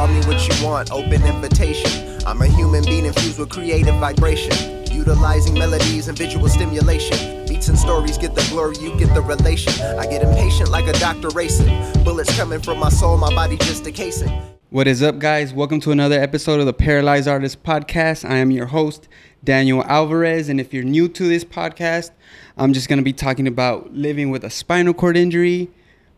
[0.00, 2.18] call me what you want, open invitation.
[2.24, 4.86] I'm a human being infused with creative vibration.
[4.90, 7.46] Utilizing melodies and visual stimulation.
[7.46, 9.74] Beats and stories get the glory, you get the relation.
[9.98, 11.68] I get impatient like a doctor racing.
[12.02, 14.30] Bullets coming from my soul, my body just a casing.
[14.70, 15.52] What is up, guys?
[15.52, 18.26] Welcome to another episode of the Paralyzed Artist Podcast.
[18.26, 19.06] I am your host,
[19.44, 20.48] Daniel Alvarez.
[20.48, 22.12] And if you're new to this podcast,
[22.56, 25.68] I'm just going to be talking about living with a spinal cord injury,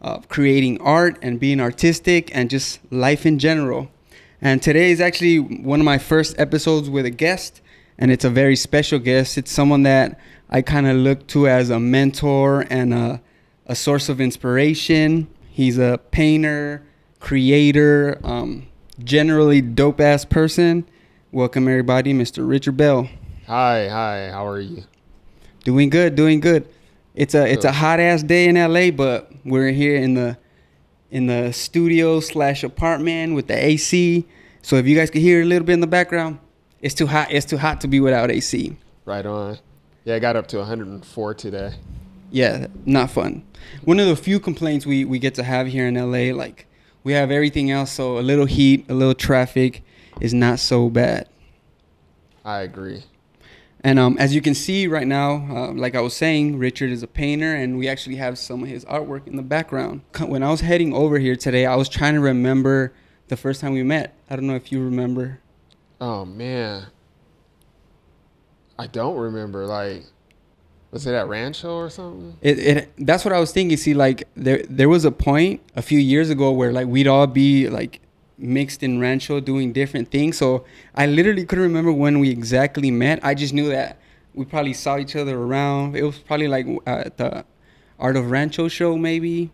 [0.02, 3.88] uh, creating art and being artistic, and just life in general.
[4.40, 7.60] And today is actually one of my first episodes with a guest,
[7.96, 9.38] and it's a very special guest.
[9.38, 10.18] It's someone that
[10.50, 13.22] I kind of look to as a mentor and a,
[13.66, 15.28] a source of inspiration.
[15.48, 16.84] He's a painter,
[17.20, 18.66] creator, um,
[19.02, 20.88] generally dope ass person.
[21.30, 22.46] Welcome, everybody, Mr.
[22.46, 23.08] Richard Bell.
[23.46, 24.30] Hi, hi.
[24.30, 24.84] How are you?
[25.64, 26.68] Doing good, doing good.
[27.14, 30.38] It's a it's a hot ass day in LA, but we're here in the
[31.10, 34.26] in the studio slash apartment with the AC.
[34.62, 36.38] So if you guys could hear a little bit in the background,
[36.80, 37.30] it's too hot.
[37.30, 38.76] It's too hot to be without AC.
[39.04, 39.58] Right on.
[40.04, 41.74] Yeah, I got up to 104 today.
[42.30, 43.44] Yeah, not fun.
[43.84, 46.66] One of the few complaints we we get to have here in LA, like
[47.04, 49.84] we have everything else, so a little heat, a little traffic
[50.20, 51.28] is not so bad.
[52.44, 53.04] I agree.
[53.84, 57.02] And um, as you can see right now, uh, like I was saying, Richard is
[57.02, 60.02] a painter, and we actually have some of his artwork in the background.
[60.20, 62.92] When I was heading over here today, I was trying to remember
[63.28, 64.14] the first time we met.
[64.30, 65.40] I don't know if you remember.
[66.00, 66.86] Oh man,
[68.78, 69.66] I don't remember.
[69.66, 70.04] Like,
[70.90, 72.36] was it at Rancho or something?
[72.42, 73.76] It, it that's what I was thinking.
[73.78, 77.26] See, like there there was a point a few years ago where like we'd all
[77.26, 78.01] be like
[78.42, 80.36] mixed in Rancho doing different things.
[80.36, 83.20] So I literally couldn't remember when we exactly met.
[83.22, 83.98] I just knew that
[84.34, 85.96] we probably saw each other around.
[85.96, 87.44] It was probably like uh, at the
[87.98, 89.50] Art of Rancho show, maybe.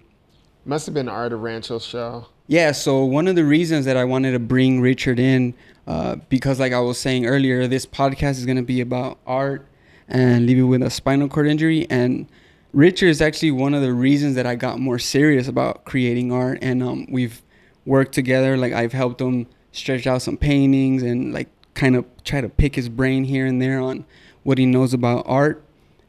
[0.65, 2.27] Must have been Art of Rancho show.
[2.47, 2.73] Yeah.
[2.73, 5.55] So one of the reasons that I wanted to bring Richard in,
[5.87, 9.67] uh, because like I was saying earlier, this podcast is gonna be about art
[10.09, 12.27] and living with a spinal cord injury and.
[12.75, 16.59] Richard is actually one of the reasons that I got more serious about creating art,
[16.61, 17.43] and um, we've
[17.89, 18.57] work together.
[18.57, 22.77] Like I've helped him stretch out some paintings and like kind of try to pick
[22.77, 24.05] his brain here and there on
[24.43, 25.65] what he knows about art.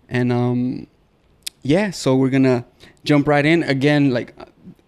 [0.09, 0.87] And um,
[1.63, 2.65] yeah, so we're gonna
[3.03, 4.11] jump right in again.
[4.11, 4.35] Like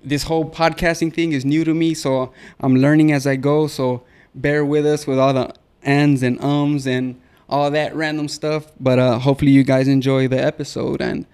[0.03, 3.67] this whole podcasting thing is new to me, so I'm learning as I go.
[3.67, 4.03] So
[4.35, 5.53] bear with us with all the
[5.83, 7.19] ands and ums and
[7.49, 8.71] all that random stuff.
[8.79, 11.25] But uh, hopefully you guys enjoy the episode and.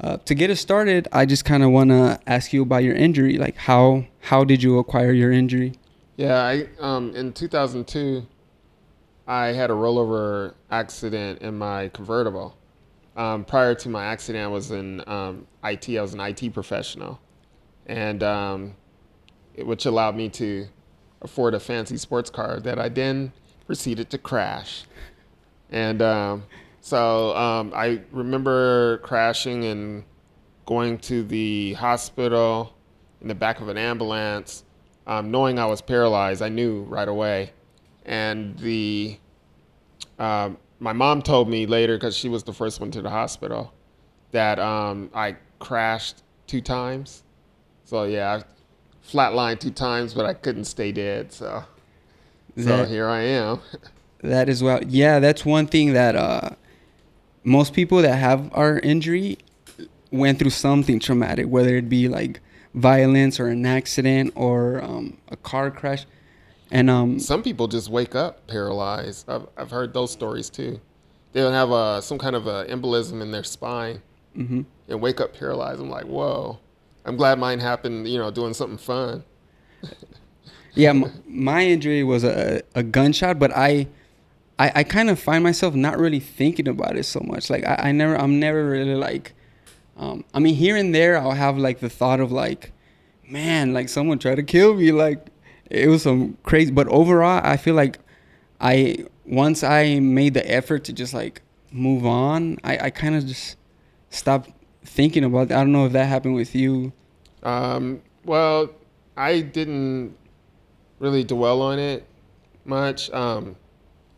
[0.00, 2.94] Uh, to get us started, I just kind of want to ask you about your
[2.94, 3.38] injury.
[3.38, 5.74] Like, how how did you acquire your injury?
[6.16, 8.26] Yeah, I um, in 2002,
[9.26, 12.56] I had a rollover accident in my convertible.
[13.16, 15.88] Um, prior to my accident, I was in um, IT.
[15.90, 17.20] I was an IT professional,
[17.86, 18.74] and um,
[19.54, 20.66] it, which allowed me to
[21.20, 23.32] afford a fancy sports car that I then
[23.66, 24.84] proceeded to crash.
[25.70, 26.44] And um,
[26.82, 30.02] so um, I remember crashing and
[30.66, 32.74] going to the hospital
[33.20, 34.64] in the back of an ambulance,
[35.06, 36.42] um, knowing I was paralyzed.
[36.42, 37.52] I knew right away,
[38.04, 39.16] and the
[40.18, 43.72] um, my mom told me later because she was the first one to the hospital
[44.32, 47.22] that um, I crashed two times.
[47.84, 51.32] So yeah, I flatlined two times, but I couldn't stay dead.
[51.32, 51.62] So
[52.56, 53.60] that, so here I am.
[54.22, 54.80] that is well.
[54.84, 56.16] Yeah, that's one thing that.
[56.16, 56.50] Uh
[57.44, 59.38] most people that have our injury
[60.10, 62.40] went through something traumatic, whether it be like
[62.74, 66.06] violence or an accident or um, a car crash.
[66.70, 69.28] And um, some people just wake up paralyzed.
[69.28, 70.80] I've, I've heard those stories too.
[71.32, 74.02] They'll have a, some kind of a embolism in their spine
[74.36, 74.62] mm-hmm.
[74.88, 75.80] and wake up paralyzed.
[75.80, 76.58] I'm like, whoa.
[77.04, 79.24] I'm glad mine happened, you know, doing something fun.
[80.74, 83.88] yeah, m- my injury was a, a gunshot, but I
[84.62, 87.50] I, I kind of find myself not really thinking about it so much.
[87.50, 89.32] Like I, I never, I'm never really like,
[89.96, 92.70] um, I mean, here and there, I'll have like the thought of like,
[93.28, 94.92] man, like someone tried to kill me.
[94.92, 95.26] Like
[95.68, 96.70] it was some crazy.
[96.70, 97.98] But overall, I feel like
[98.60, 101.42] I once I made the effort to just like
[101.72, 103.56] move on, I, I kind of just
[104.10, 104.50] stopped
[104.84, 105.58] thinking about that.
[105.58, 106.92] I don't know if that happened with you.
[107.42, 108.70] Um, well,
[109.16, 110.16] I didn't
[111.00, 112.06] really dwell on it
[112.64, 113.10] much.
[113.10, 113.56] Um,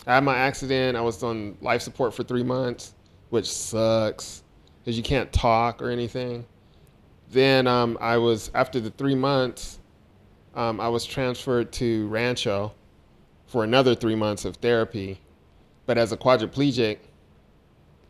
[0.06, 0.97] I had my accident.
[0.97, 2.95] I was on life support for three months,
[3.31, 4.43] which sucks
[4.81, 6.45] because you can't talk or anything.
[7.31, 9.81] Then um, I was after the three months,
[10.55, 12.75] um, I was transferred to Rancho
[13.47, 15.21] for another three months of therapy.
[15.87, 16.99] But as a quadriplegic,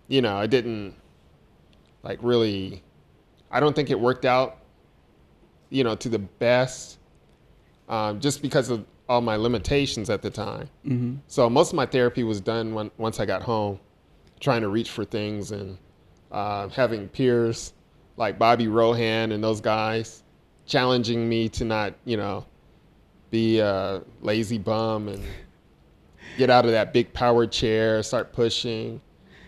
[0.08, 0.94] you know, I didn't
[2.02, 2.82] like really.
[3.50, 4.58] I don't think it worked out,
[5.70, 6.98] you know, to the best
[7.88, 10.68] um, just because of all my limitations at the time.
[10.86, 11.16] Mm-hmm.
[11.26, 13.78] So most of my therapy was done when, once I got home,
[14.40, 15.78] trying to reach for things and
[16.32, 17.72] uh, having peers
[18.16, 20.22] like Bobby Rohan and those guys
[20.66, 22.46] challenging me to not, you know,
[23.30, 25.22] be a lazy bum and
[26.38, 29.00] get out of that big power chair, start pushing,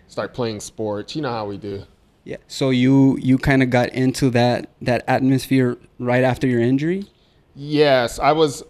[0.08, 1.16] start playing sports.
[1.16, 1.84] You know how we do.
[2.24, 2.38] Yeah.
[2.48, 7.06] So you you kind of got into that that atmosphere right after your injury.
[7.54, 8.64] Yes, I was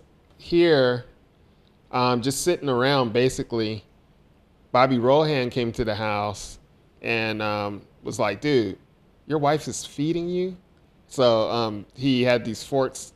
[0.47, 1.05] here,
[1.91, 3.13] um, just sitting around.
[3.13, 3.85] Basically,
[4.73, 6.59] Bobby Rohan came to the house
[7.03, 8.79] and um, was like, "Dude,
[9.27, 10.57] your wife is feeding you."
[11.09, 13.13] So um, he had these forks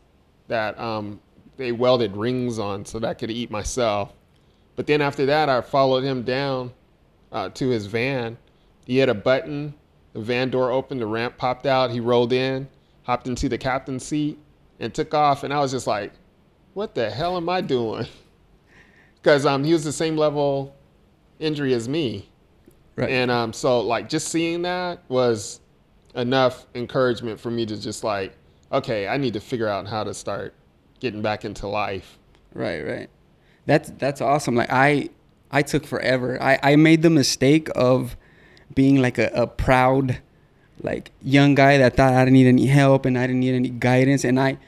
[0.49, 1.21] that um,
[1.56, 4.12] they welded rings on so that I could eat myself.
[4.76, 6.73] But then after that, I followed him down
[7.33, 8.38] uh, to his van.
[8.87, 9.75] He had a button
[10.12, 11.91] the van door opened, the ramp popped out.
[11.91, 12.69] He rolled in,
[13.05, 14.38] hopped into the captain's seat,
[14.81, 15.44] and took off.
[15.44, 16.12] And I was just like,
[16.75, 18.06] "What the hell am I doing?"
[19.22, 20.75] Because um, he was the same level
[21.38, 22.26] injury as me,
[22.96, 23.11] right.
[23.11, 25.61] and um, so like just seeing that was
[26.14, 28.32] enough encouragement for me to just like,
[28.72, 30.55] okay, I need to figure out how to start
[31.00, 32.19] getting back into life.
[32.55, 33.11] Right, right.
[33.66, 34.55] That's that's awesome.
[34.55, 35.11] Like I
[35.50, 36.43] I took forever.
[36.43, 38.16] I I made the mistake of
[38.75, 40.19] being like a, a proud
[40.82, 43.69] like young guy that thought I didn't need any help and I didn't need any
[43.69, 44.58] guidance and I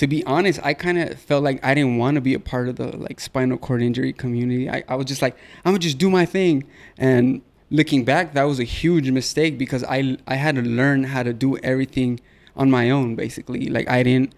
[0.00, 2.70] to be honest, I kind of felt like I didn't want to be a part
[2.70, 4.66] of the like spinal cord injury community.
[4.70, 6.64] I, I was just like, I'm gonna just do my thing.
[6.96, 11.22] And looking back, that was a huge mistake because I I had to learn how
[11.22, 12.18] to do everything
[12.56, 13.66] on my own basically.
[13.66, 14.34] Like I didn't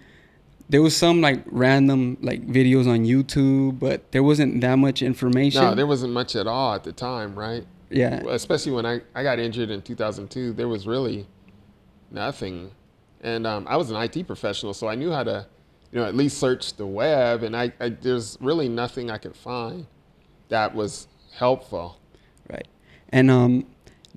[0.69, 5.63] there was some like random like videos on YouTube, but there wasn't that much information.
[5.63, 7.65] No, there wasn't much at all at the time, right?
[7.89, 8.21] Yeah.
[8.31, 11.29] Especially when I, I got injured in 2002, there was really
[12.11, 12.73] nothing.
[13.23, 15.47] And um, I was an IT professional, so I knew how to,
[15.93, 17.43] you know, at least search the web.
[17.43, 19.87] And I, I there's really nothing I could find
[20.49, 21.99] that was helpful.
[22.49, 22.69] Right.
[23.09, 23.67] And um,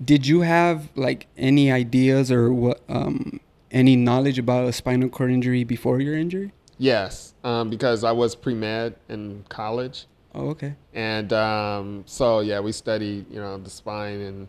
[0.03, 3.39] did you have like any ideas or what um,
[3.71, 6.51] any knowledge about a spinal cord injury before your injury?
[6.77, 10.07] Yes, um, because I was pre med in college.
[10.33, 10.75] Oh, okay.
[10.93, 14.47] And um, so yeah, we studied you know the spine, and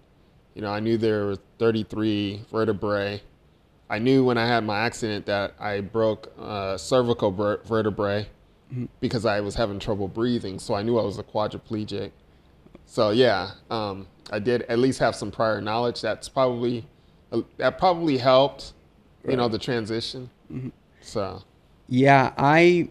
[0.55, 3.23] you know I knew there were 33 vertebrae.
[3.88, 8.27] I knew when I had my accident that I broke uh, cervical ver- vertebrae
[8.73, 8.87] mm-hmm.
[9.00, 10.59] because I was having trouble breathing.
[10.59, 12.11] So I knew I was a quadriplegic.
[12.85, 16.00] So yeah, um, I did at least have some prior knowledge.
[16.00, 16.87] That's probably
[17.33, 18.73] uh, that probably helped,
[19.23, 19.33] right.
[19.33, 20.31] you know, the transition.
[20.53, 20.69] Mm-hmm.
[21.00, 21.43] So
[21.88, 22.88] yeah, I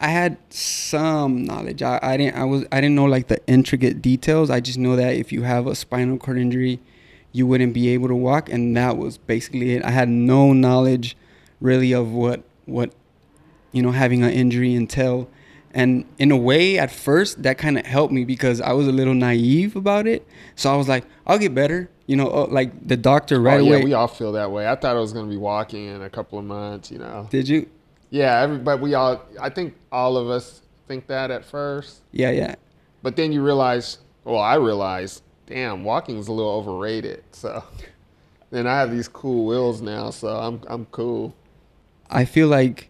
[0.00, 1.82] I had some knowledge.
[1.82, 4.50] I, I didn't I was I didn't know like the intricate details.
[4.50, 6.80] I just know that if you have a spinal cord injury,
[7.32, 9.84] you wouldn't be able to walk and that was basically it.
[9.84, 11.16] I had no knowledge
[11.60, 12.92] really of what what
[13.72, 15.28] you know having an injury entail.
[15.74, 18.92] And in a way at first that kind of helped me because I was a
[18.92, 20.26] little naive about it.
[20.54, 21.88] So I was like, I'll get better.
[22.06, 23.84] You know, uh, like the doctor right oh, yeah, away.
[23.84, 24.68] we all feel that way.
[24.68, 27.26] I thought I was going to be walking in a couple of months, you know.
[27.30, 27.68] Did you?
[28.10, 28.82] Yeah, everybody.
[28.82, 29.22] We all.
[29.40, 32.02] I think all of us think that at first.
[32.10, 32.56] Yeah, yeah.
[33.02, 33.98] But then you realize.
[34.24, 35.22] Well, I realized.
[35.46, 37.24] Damn, walking is a little overrated.
[37.32, 37.64] So
[38.50, 41.34] then I have these cool wheels now, so I'm I'm cool.
[42.10, 42.88] I feel like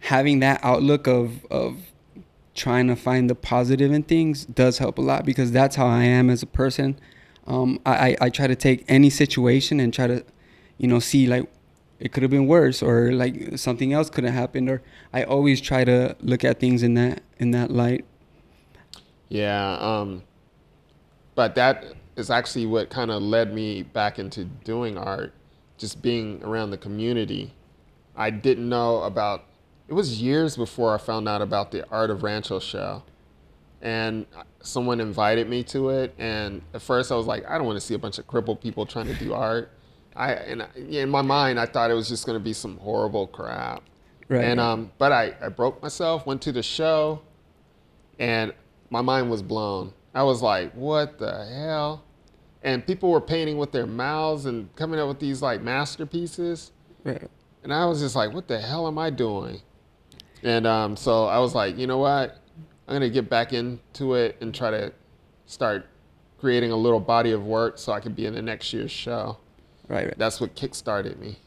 [0.00, 1.76] having that outlook of of
[2.54, 6.04] trying to find the positive in things does help a lot because that's how I
[6.04, 6.98] am as a person.
[7.46, 10.24] Um, I, I try to take any situation and try to,
[10.76, 11.48] you know, see like
[12.00, 15.60] it could have been worse or like something else could have happened or i always
[15.60, 18.04] try to look at things in that in that light
[19.28, 20.22] yeah um
[21.38, 21.84] but that
[22.16, 25.32] is actually what kind of led me back into doing art
[25.76, 27.54] just being around the community
[28.16, 29.44] i didn't know about
[29.86, 33.04] it was years before i found out about the art of rancho show
[33.80, 34.26] and
[34.60, 37.86] someone invited me to it and at first i was like i don't want to
[37.86, 39.70] see a bunch of crippled people trying to do art
[40.18, 43.28] I and in my mind I thought it was just going to be some horrible
[43.28, 43.84] crap.
[44.28, 44.44] Right.
[44.44, 47.22] And um, but I I broke myself, went to the show,
[48.18, 48.52] and
[48.90, 49.94] my mind was blown.
[50.14, 52.04] I was like, what the hell?
[52.62, 56.72] And people were painting with their mouths and coming up with these like masterpieces.
[57.04, 57.28] Right.
[57.62, 59.62] And I was just like, what the hell am I doing?
[60.42, 62.38] And um, so I was like, you know what?
[62.86, 64.92] I'm gonna get back into it and try to
[65.46, 65.86] start
[66.38, 69.38] creating a little body of work so I could be in the next year's show.
[69.88, 70.18] Right, right.
[70.18, 71.38] That's what kickstarted me.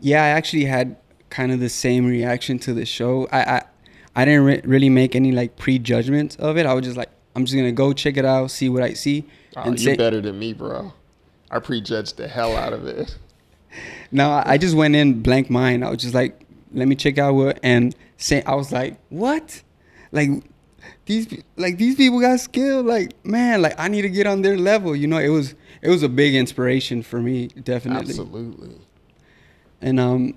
[0.00, 0.96] Yeah, I actually had
[1.30, 3.26] kind of the same reaction to the show.
[3.32, 3.62] I I,
[4.14, 6.66] I didn't re- really make any like prejudgments of it.
[6.66, 9.26] I was just like, I'm just gonna go check it out, see what I see.
[9.56, 10.94] Oh, and you're say- better than me, bro.
[11.50, 13.16] I prejudged the hell out of it.
[14.10, 15.84] no, I just went in blank mind.
[15.84, 16.40] I was just like,
[16.72, 17.60] let me check out what.
[17.62, 19.62] And say I was like, what?
[20.12, 20.30] Like
[21.04, 22.82] these like these people got skill.
[22.82, 24.96] Like man, like I need to get on their level.
[24.96, 28.10] You know, it was it was a big inspiration for me, definitely.
[28.10, 28.80] Absolutely.
[29.82, 30.34] And um,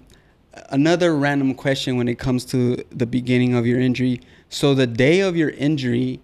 [0.70, 4.20] another random question when it comes to the beginning of your injury.
[4.50, 6.20] So the day of your injury,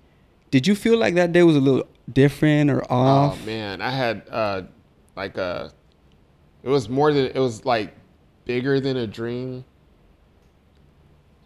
[0.52, 3.40] did you feel like that day was a little different or off?
[3.42, 4.62] Oh man, I had uh,
[5.16, 5.72] like a.
[6.64, 7.94] It was more than it was like
[8.46, 9.66] bigger than a dream.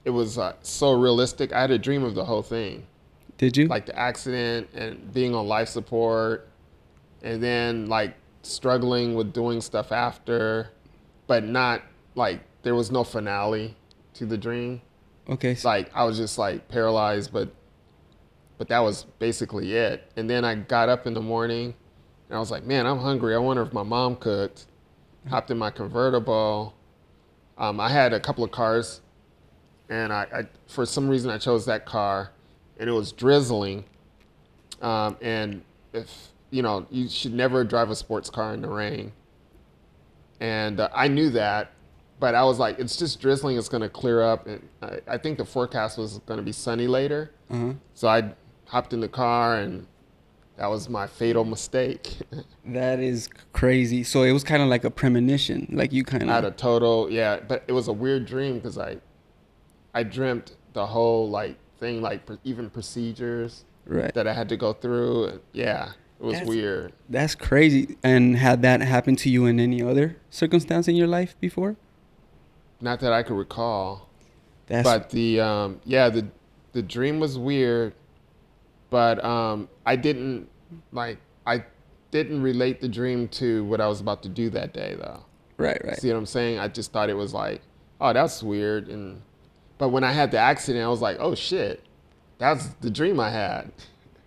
[0.06, 1.52] It was uh, so realistic.
[1.54, 2.86] I had a dream of the whole thing,
[3.38, 3.68] Did you?
[3.68, 6.48] like the accident and being on life support,
[7.22, 10.70] and then like struggling with doing stuff after,
[11.28, 11.82] but not
[12.16, 13.76] like there was no finale
[14.14, 14.82] to the dream.
[15.30, 15.56] okay.
[15.64, 17.54] Like I was just like paralyzed, but
[18.60, 20.12] but that was basically it.
[20.16, 21.74] And then I got up in the morning
[22.28, 23.34] and I was like, man, I'm hungry.
[23.34, 24.68] I wonder if my mom cooked.
[25.28, 26.76] Hopped in my convertible.
[27.58, 29.02] Um, I had a couple of cars,
[29.90, 32.32] and I, I for some reason I chose that car,
[32.80, 33.84] and it was drizzling.
[34.82, 35.62] Um, and
[35.92, 39.12] if you know, you should never drive a sports car in the rain.
[40.40, 41.74] And uh, I knew that,
[42.20, 43.58] but I was like, it's just drizzling.
[43.58, 44.48] It's going to clear up.
[44.48, 47.32] And I, I think the forecast was going to be sunny later.
[47.52, 47.74] uh-huh.
[47.94, 48.32] So I
[48.70, 49.86] hopped in the car, and
[50.58, 52.18] that was my fatal mistake.
[52.66, 54.04] That is crazy.
[54.04, 57.10] So it was kind of like a premonition, like you kind I had a total,
[57.12, 58.98] yeah, but it was a weird dream because I,
[59.96, 64.14] I dreamt the whole like thing, like pr- even procedures Right.
[64.14, 65.42] that I had to go through.
[65.52, 66.94] Yeah, it was That's- weird.
[67.10, 67.98] That's crazy.
[68.04, 71.76] And had that happened to you in any other circumstance in your life before?
[72.80, 74.10] Not that I could recall.
[74.68, 76.28] That's but the um, yeah the
[76.74, 77.94] the dream was weird
[78.90, 80.48] but um, i didn't
[80.92, 81.64] like i
[82.12, 85.24] didn't relate the dream to what i was about to do that day though
[85.58, 85.98] right, right.
[85.98, 87.62] see what i'm saying i just thought it was like
[88.02, 89.22] oh that's weird and
[89.78, 91.84] but when i had the accident i was like oh shit
[92.38, 93.72] that's the dream i had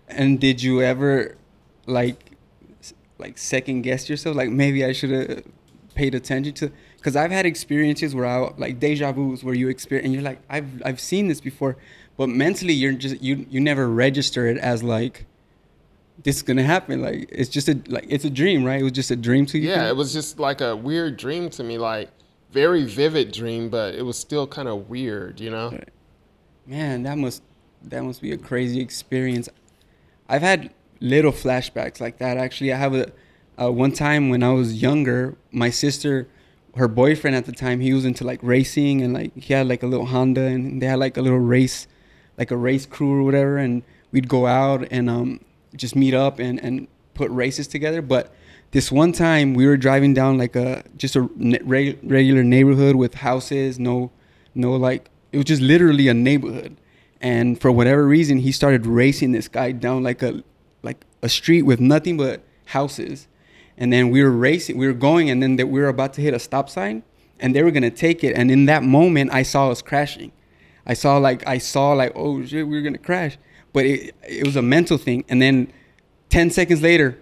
[0.07, 1.37] And did you ever,
[1.87, 2.37] like,
[3.17, 4.35] like second guess yourself?
[4.35, 5.43] Like maybe I should have
[5.95, 6.71] paid attention to.
[6.97, 10.39] Because I've had experiences where I like deja vu's where you experience and you're like
[10.49, 11.75] I've I've seen this before,
[12.17, 15.25] but mentally you're just you you never register it as like
[16.23, 17.01] this is gonna happen.
[17.01, 18.79] Like it's just a like it's a dream, right?
[18.79, 19.69] It was just a dream to you.
[19.69, 22.09] yeah it was just like a weird dream to me like
[22.51, 25.89] very vivid dream but it was still kind of weird you know Right.
[26.67, 27.41] Man, that must
[27.83, 29.49] that must be a crazy experience.
[30.29, 32.37] I've had little flashbacks like that.
[32.37, 33.11] Actually, I have a
[33.61, 36.27] uh, one time when I was younger, my sister,
[36.75, 39.83] her boyfriend at the time, he was into like racing and like he had like
[39.83, 41.85] a little Honda and they had like a little race,
[42.37, 45.39] like a race crew or whatever, and we'd go out and um
[45.75, 48.01] just meet up and and put races together.
[48.01, 48.33] But
[48.71, 53.79] this one time we were driving down like a just a regular neighborhood with houses,
[53.79, 54.11] no
[54.55, 56.77] no like it was just literally a neighborhood.
[57.21, 60.43] And for whatever reason he started racing this guy down like a
[60.81, 63.27] like a street with nothing but houses.
[63.77, 66.21] And then we were racing we were going and then that we were about to
[66.21, 67.03] hit a stop sign
[67.39, 68.35] and they were gonna take it.
[68.35, 70.31] And in that moment i saw us crashing
[70.85, 73.37] i saw like i saw like oh shit we were gonna crash.
[73.73, 75.25] But it, it was a mental thing.
[75.27, 75.73] And then
[76.29, 77.17] 10 seconds later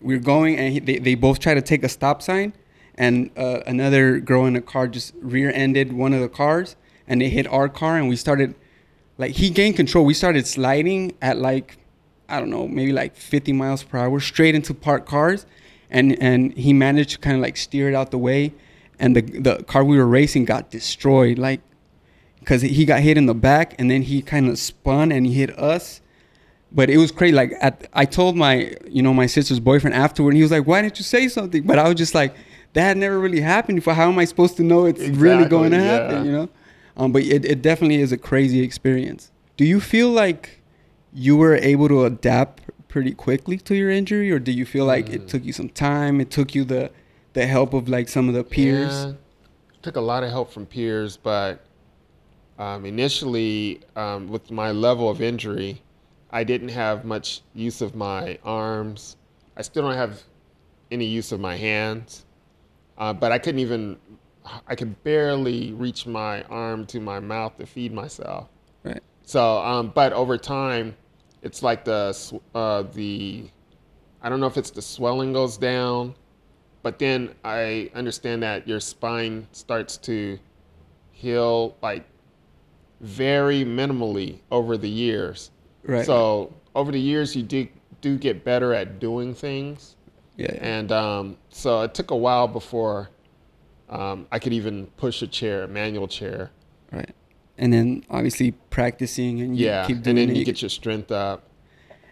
[0.00, 2.52] we are going and he, they, they both tried to take a stop sign.
[2.96, 6.76] And uh, another girl in a car just rear-ended one of the cars
[7.06, 8.54] and they hit our car and we started
[9.16, 10.04] like he gained control.
[10.04, 11.78] We started sliding at like
[12.28, 15.46] i don't know maybe like 50 miles per hour straight into parked cars.
[15.88, 18.52] And and he managed to kind of like steer it out the way.
[18.98, 21.38] And the the car we were racing got destroyed.
[21.38, 21.60] Like
[22.42, 25.32] because he got hit in the back and then he kind of spun and he
[25.32, 26.00] hit us.
[26.72, 30.30] But it was crazy like at, i told my you know my sister's boyfriend afterward
[30.30, 31.62] and he was like why didn't you say something?
[31.64, 32.34] But i was just like
[32.72, 33.94] that never really happened before.
[33.94, 35.84] How am i supposed to know it's really going to yeah.
[35.84, 36.48] happen you know?
[36.96, 39.30] Um, but it, it definitely is a crazy experience.
[39.56, 40.60] Do you feel like
[41.12, 44.30] you were able to adapt pretty quickly to your injury?
[44.30, 45.14] Or do you feel like Mm.
[45.14, 46.20] it took you some time?
[46.20, 46.90] It took you the
[47.34, 49.06] the help of like some of the peers?
[49.06, 49.12] Yeah,
[49.82, 51.64] took a lot of help from peers, but
[52.62, 55.82] um, initially, um, with my level of injury,
[56.30, 59.16] I didn't have much use of my arms.
[59.56, 60.22] I still don't have
[60.92, 62.24] any use of my hands,
[62.98, 63.98] uh, but I couldn't even.
[64.68, 68.48] I could barely reach my arm to my mouth to feed myself.
[68.84, 70.96] right So, um, but over time,
[71.42, 72.14] it's like the
[72.54, 73.50] uh, the
[74.22, 76.14] I don't know if it's the swelling goes down,
[76.84, 80.38] but then I understand that your spine starts to
[81.10, 82.04] heal like
[83.02, 85.50] very minimally over the years.
[85.84, 87.68] right So over the years, you do
[88.00, 89.96] do get better at doing things,
[90.36, 93.10] yeah, and um, so it took a while before
[93.90, 96.50] um, I could even push a chair, a manual chair.
[96.90, 97.14] Right.
[97.56, 100.36] and then obviously practicing and you yeah, keep and doing then it.
[100.36, 101.44] you get your strength up.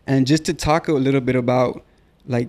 [0.06, 1.84] And just to talk a little bit about
[2.26, 2.48] like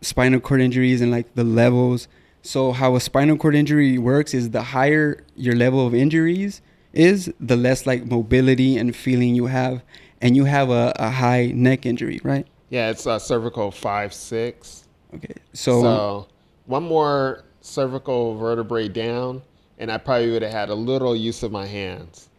[0.00, 2.08] spinal cord injuries and like the levels.
[2.42, 6.62] So how a spinal cord injury works is the higher your level of injuries
[6.98, 9.82] is, the less like mobility and feeling you have,
[10.20, 12.46] and you have a, a high neck injury, right?
[12.70, 14.84] Yeah, it's uh, cervical five six.
[15.14, 15.34] Okay.
[15.52, 16.28] So, So
[16.66, 19.42] one more cervical vertebrae down,
[19.78, 22.30] and I probably would have had a little use of my hands.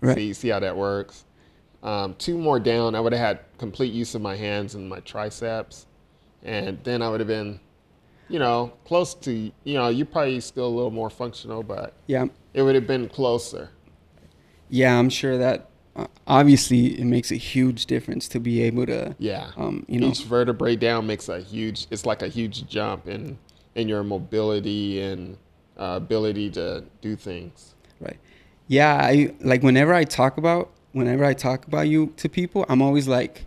[0.00, 0.16] right.
[0.16, 1.24] See, see how that works.
[1.82, 5.00] Um, two more down, I would have had complete use of my hands and my
[5.00, 5.86] triceps,
[6.42, 7.60] and then I would have been,
[8.28, 9.32] you know, close to.
[9.32, 12.26] You know, you're probably still a little more functional, but Yeah.
[12.54, 13.70] it would have been closer.
[14.68, 19.14] Yeah, I'm sure that uh, obviously it makes a huge difference to be able to
[19.18, 19.50] Yeah.
[19.56, 21.86] um, you know, Each vertebrae down makes a huge.
[21.90, 23.38] It's like a huge jump in
[23.74, 25.36] in your mobility and
[25.78, 27.74] uh, ability to do things.
[28.00, 28.18] Right.
[28.68, 32.80] Yeah, I like whenever I talk about whenever I talk about you to people, I'm
[32.80, 33.46] always like,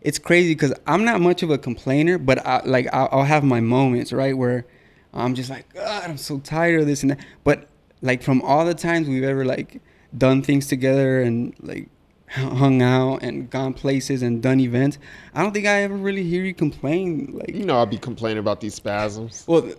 [0.00, 3.44] it's crazy because I'm not much of a complainer, but I, like I'll, I'll have
[3.44, 4.66] my moments right where
[5.12, 7.18] I'm just like, God, I'm so tired of this and that.
[7.44, 7.68] But
[8.02, 9.80] like from all the times we've ever like
[10.16, 11.88] done things together and like
[12.30, 14.98] hung out and gone places and done events,
[15.34, 17.32] I don't think I ever really hear you complain.
[17.34, 19.44] Like You know, I'll be complaining about these spasms.
[19.46, 19.70] well,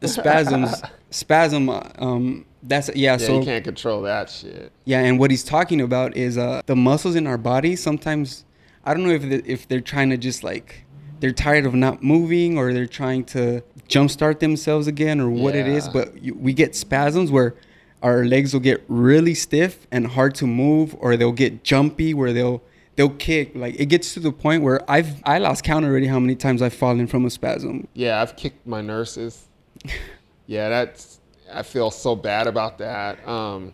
[0.00, 1.68] the spasms, spasm.
[1.98, 3.12] Um, that's yeah.
[3.12, 4.72] Yeah, so you can't control that shit.
[4.84, 7.76] yeah, and what he's talking about is uh, the muscles in our body.
[7.76, 8.44] Sometimes
[8.84, 10.84] I don't know if they, if they're trying to just like
[11.20, 15.66] they're tired of not moving or they're trying to jumpstart themselves again or what it
[15.66, 15.88] is.
[15.88, 17.54] But you, we get spasms where
[18.02, 22.32] our legs will get really stiff and hard to move, or they'll get jumpy where
[22.32, 22.62] they'll
[22.96, 23.52] they'll kick.
[23.54, 26.62] Like it gets to the point where I've I lost count already how many times
[26.62, 27.88] I've fallen from a spasm.
[27.94, 29.46] Yeah, I've kicked my nurses.
[30.46, 31.20] yeah, that's.
[31.52, 33.26] I feel so bad about that.
[33.26, 33.72] Um,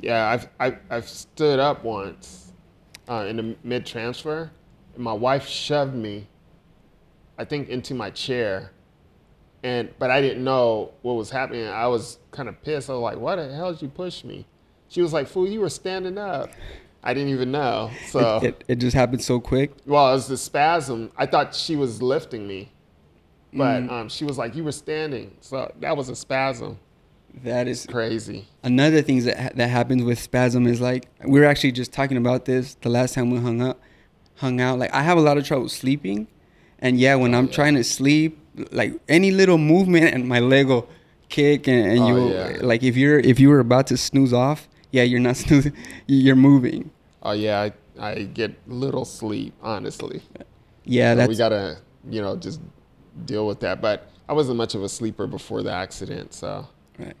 [0.00, 2.52] yeah, I've I, I've stood up once
[3.08, 4.50] uh, in the mid transfer,
[4.94, 6.26] and my wife shoved me.
[7.38, 8.72] I think into my chair,
[9.62, 11.66] and but I didn't know what was happening.
[11.66, 12.88] I was kind of pissed.
[12.90, 14.46] I was like, "Why the hell did you push me?"
[14.88, 16.50] She was like, "Fool, you were standing up."
[17.02, 17.90] I didn't even know.
[18.08, 19.72] So It, it, it just happened so quick.
[19.86, 21.10] well, it was the spasm.
[21.16, 22.72] I thought she was lifting me,
[23.54, 26.78] but um, she was like, "You were standing," so that was a spasm.
[27.44, 28.48] That is Crazy.
[28.64, 32.44] another thing that that happens with spasm is like we were actually just talking about
[32.44, 33.80] this the last time we hung up
[34.38, 36.26] hung out like i have a lot of trouble sleeping
[36.80, 37.52] and yeah when i'm yeah.
[37.52, 38.39] trying to sleep
[38.72, 40.88] like any little movement and my leg will
[41.28, 42.58] kick and, and Oh, you yeah.
[42.62, 45.72] like if you're if you were about to snooze off yeah you're not snoozing
[46.06, 46.90] you're moving
[47.22, 47.68] Oh yeah,
[47.98, 49.52] I, I get little sleep.
[49.62, 50.22] Honestly,
[50.84, 52.60] yeah So that's we gotta you know just
[53.26, 53.80] deal with that.
[53.82, 56.66] But I wasn't much of a sleeper before the accident, so
[56.98, 57.16] Right.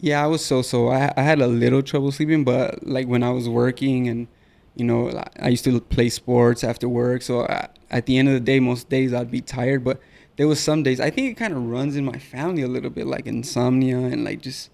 [0.00, 0.88] Yeah, I was so so.
[0.88, 4.28] I I had a little trouble sleeping, but like when I was working and
[4.76, 5.10] you know
[5.40, 8.60] I used to play sports after work, so I, at the end of the day,
[8.60, 9.82] most days I'd be tired.
[9.84, 10.00] But
[10.36, 12.90] there was some days I think it kind of runs in my family a little
[12.90, 14.70] bit, like insomnia and like just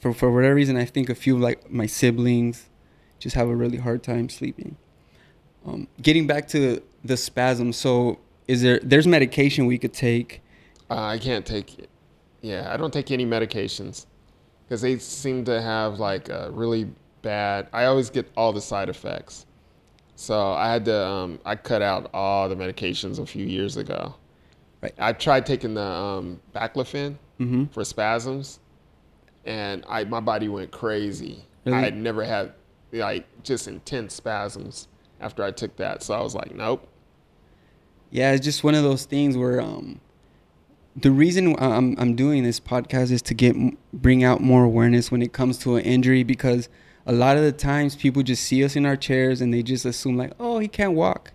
[0.00, 2.68] for for whatever reason, I think a few like my siblings
[3.18, 4.76] just have a really hard time sleeping.
[5.64, 10.42] Um, getting back to the spasm, so is there there's medication we could take?
[10.90, 11.90] uh, I can't take it.
[12.42, 14.06] Yeah, I don't take any medications
[14.64, 16.88] because they seem to have like a really
[17.22, 17.68] bad.
[17.72, 19.46] I always get all the side effects.
[20.14, 21.06] So I had to.
[21.06, 24.14] Um, I cut out all the medications a few years ago.
[24.86, 24.94] Right.
[24.98, 27.64] I tried taking the um, baclofen Mm-hmm.
[27.66, 28.60] for spasms,
[29.44, 31.44] and I my body went crazy.
[31.66, 31.76] Really?
[31.76, 32.54] I had never had
[32.92, 34.88] like just intense spasms
[35.20, 36.02] after I took that.
[36.02, 36.88] So I was like, nope.
[38.10, 40.00] Yeah, it's just one of those things where um,
[40.96, 43.54] the reason I'm I'm doing this podcast is to get
[43.92, 46.70] bring out more awareness when it comes to an injury because
[47.04, 49.84] a lot of the times people just see us in our chairs and they just
[49.84, 51.32] assume like, oh, he can't walk,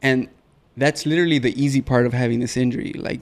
[0.00, 0.28] and
[0.76, 2.92] that's literally the easy part of having this injury.
[2.92, 3.20] Like,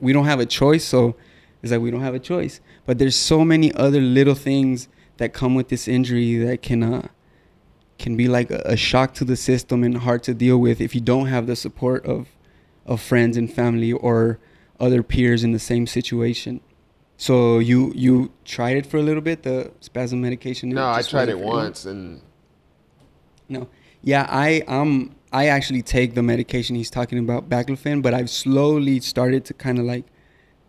[0.00, 1.16] we don't have a choice, so
[1.62, 2.60] it's like we don't have a choice.
[2.86, 7.08] But there's so many other little things that come with this injury that can uh,
[7.98, 10.94] can be like a, a shock to the system and hard to deal with if
[10.94, 12.28] you don't have the support of
[12.86, 14.38] of friends and family or
[14.80, 16.60] other peers in the same situation.
[17.16, 20.70] So you you tried it for a little bit, the spasm medication.
[20.70, 21.44] No, I tried it you?
[21.44, 22.22] once, and
[23.48, 23.68] No,
[24.02, 29.00] yeah, I um I actually take the medication he's talking about, baclofen, but I've slowly
[29.00, 30.04] started to kind of like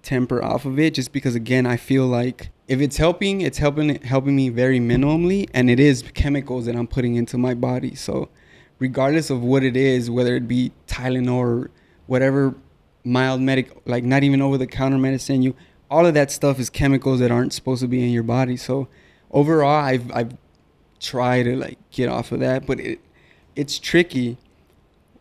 [0.03, 4.01] temper off of it, just because again I feel like if it's helping, it's helping
[4.01, 7.95] helping me very minimally, and it is chemicals that I'm putting into my body.
[7.95, 8.29] So
[8.79, 11.71] regardless of what it is, whether it be Tylenol or
[12.07, 12.55] whatever
[13.03, 15.55] mild medic, like not even over the counter medicine, you
[15.89, 18.57] all of that stuff is chemicals that aren't supposed to be in your body.
[18.57, 18.87] So
[19.31, 20.37] overall, I've I've
[20.99, 22.99] tried to like get off of that, but it
[23.55, 24.37] it's tricky.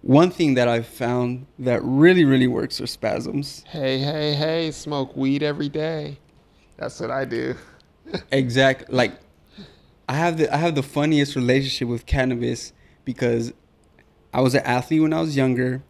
[0.02, 3.64] One thing that I've found that really really works are spasms.
[3.68, 4.70] Hey, hey, hey!
[4.70, 6.18] Smoke weed every day.
[6.76, 7.54] That's what I do.
[8.32, 9.12] exact like
[10.08, 12.72] I have the I have the funniest relationship with cannabis
[13.04, 13.52] because
[14.32, 15.82] I was an athlete when I was younger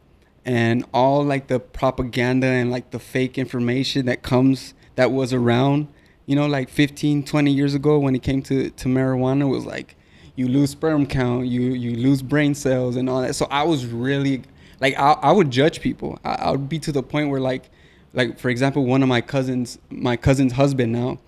[0.44, 5.88] and all like the propaganda and like the fake information that comes that was around
[6.26, 9.96] you know like 15 20 years ago when it came to to marijuana was like
[10.40, 13.86] you lose sperm count you you lose brain cells and all that so i was
[13.86, 14.42] really
[14.80, 17.70] like i, I would judge people I, I would be to the point where like
[18.12, 21.18] like for example one of my cousins my cousin's husband now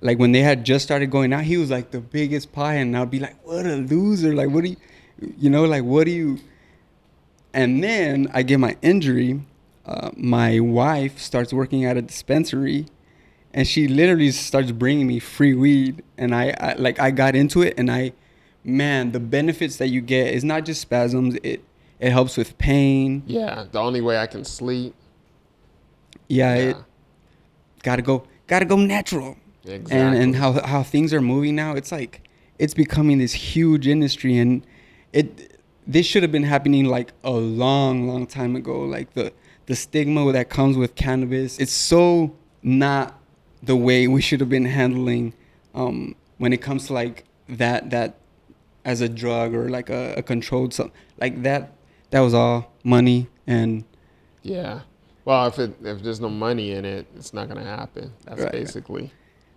[0.00, 2.96] like when they had just started going out he was like the biggest pie and
[2.96, 4.76] i'd be like what a loser like what do you
[5.38, 6.38] you know like what do you
[7.54, 9.40] and then I get my injury.
[9.86, 12.86] Uh, my wife starts working at a dispensary,
[13.54, 16.02] and she literally starts bringing me free weed.
[16.18, 18.12] And I, I like I got into it, and I,
[18.64, 21.36] man, the benefits that you get is not just spasms.
[21.42, 21.64] It
[22.00, 23.22] it helps with pain.
[23.26, 24.94] Yeah, the only way I can sleep.
[26.28, 26.76] Yeah, it
[27.82, 29.36] gotta go gotta go natural.
[29.64, 29.96] Exactly.
[29.96, 34.36] And and how how things are moving now, it's like it's becoming this huge industry,
[34.38, 34.66] and
[35.12, 38.80] it this should have been happening like a long, long time ago.
[38.80, 39.32] Like the
[39.66, 43.18] the stigma that comes with cannabis, it's so not
[43.62, 45.32] the way we should have been handling
[45.74, 48.16] um, when it comes to like that that
[48.84, 51.72] as a drug or like a, a controlled something like that.
[52.10, 53.84] That was all money and
[54.42, 54.80] yeah.
[55.24, 58.12] Well, if it if there's no money in it, it's not gonna happen.
[58.24, 59.12] That's right, basically.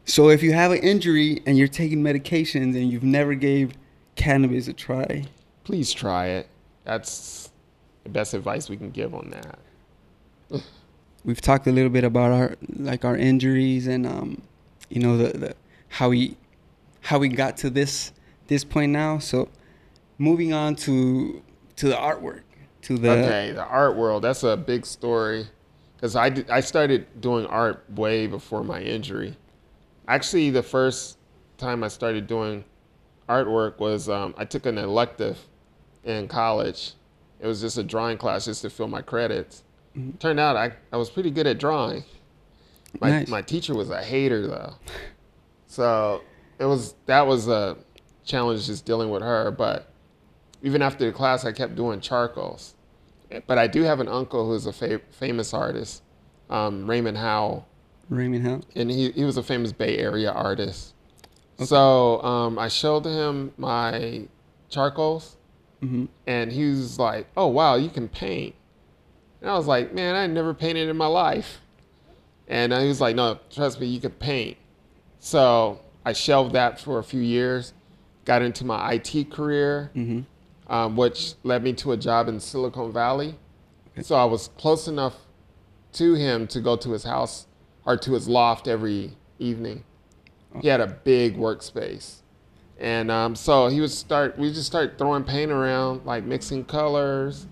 [0.06, 3.74] So if you have an injury and you're taking medications and you've never gave
[4.16, 5.26] cannabis a try,
[5.66, 6.48] please try it.
[6.86, 7.52] That's
[8.04, 9.60] the best advice we can give on that.
[11.26, 14.42] We've talked a little bit about our like our injuries and um,
[14.90, 15.56] you know the, the
[15.90, 16.38] how we
[17.02, 18.14] how we got to this
[18.48, 19.20] this point now.
[19.20, 19.50] So
[20.18, 21.42] moving on to
[21.78, 22.42] to the artwork
[22.84, 24.24] to the okay the art world.
[24.24, 25.48] That's a big story
[25.96, 29.36] because I did, I started doing art way before my injury.
[30.08, 31.18] Actually, the first
[31.58, 32.64] time I started doing
[33.28, 35.38] artwork was um, I took an elective
[36.04, 36.94] in college.
[37.40, 39.64] It was just a drawing class just to fill my credits.
[39.98, 40.18] Mm-hmm.
[40.18, 42.04] Turned out I, I was pretty good at drawing.
[43.02, 43.28] My nice.
[43.28, 44.76] my teacher was a hater though.
[45.68, 46.22] So
[46.60, 47.78] it was that was a
[48.28, 49.52] challenge just dealing with her.
[49.52, 49.90] But
[50.62, 52.76] even after the class, I kept doing charcoals.
[53.48, 56.04] But I do have an uncle who's a fa- famous artist,
[56.50, 57.66] um, Raymond Howe.
[58.10, 58.62] Raymond Howe.
[58.76, 60.94] And he, he was a famous Bay Area artist.
[61.56, 61.66] Okay.
[61.66, 64.28] So um, I showed him my
[64.70, 65.38] charcoals,
[65.82, 66.06] Mm-hmm.
[66.26, 68.56] And he was like, "Oh wow, you can paint."
[69.42, 71.62] And I was like, "Man, I never painted in my life."
[72.48, 74.58] And he was like, "No, trust me, you can paint."
[75.20, 77.74] So I shelved that for a few years,
[78.28, 80.72] got into my IT career, mm-hmm.
[80.72, 83.36] um, which led me to a job in Silicon Valley.
[83.94, 84.04] Okay.
[84.04, 85.16] So I was close enough
[85.94, 87.48] to him to go to his house
[87.86, 89.86] or to his loft every evening.
[90.54, 90.60] Oh.
[90.60, 92.18] He had a big workspace.
[92.78, 97.48] And um, so he would start, we just start throwing paint around, like mixing colors.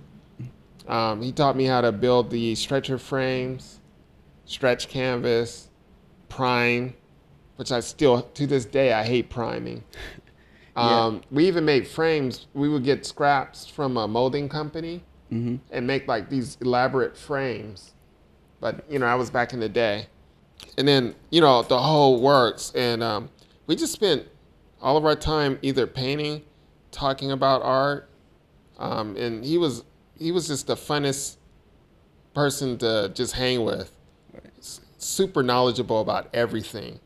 [0.89, 3.79] Um, he taught me how to build the stretcher frames,
[4.43, 5.69] stretch canvas,
[6.27, 6.95] prime,
[7.55, 9.85] which I still, to this day, I hate priming.
[10.75, 11.21] Um, yeah.
[11.31, 12.47] We even made frames.
[12.53, 15.57] We would get scraps from a molding company mm-hmm.
[15.71, 17.93] and make like these elaborate frames.
[18.59, 20.07] But, you know, I was back in the day.
[20.77, 22.71] And then, you know, the whole works.
[22.75, 23.29] And um,
[23.67, 24.27] we just spent
[24.81, 26.43] all of our time either painting,
[26.91, 28.09] talking about art,
[28.77, 29.83] um, and he was
[30.17, 31.37] he was just the funnest
[32.33, 33.91] person to just hang with.
[34.97, 36.99] Super knowledgeable about everything,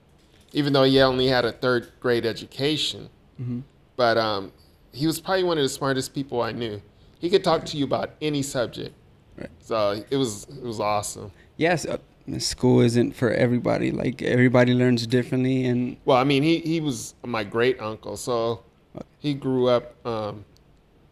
[0.53, 3.09] even though he only had a third grade education.
[3.39, 3.59] Mm-hmm.
[3.95, 4.51] But um,
[4.91, 6.81] he was probably one of the smartest people I knew.
[7.19, 8.95] He could talk to you about any subject.
[9.37, 9.49] Right.
[9.59, 11.31] So it was it was awesome.
[11.57, 11.97] Yes, uh,
[12.37, 13.91] school isn't for everybody.
[13.91, 18.63] Like everybody learns differently, and well, I mean, he he was my great uncle, so
[19.19, 20.45] he grew up um,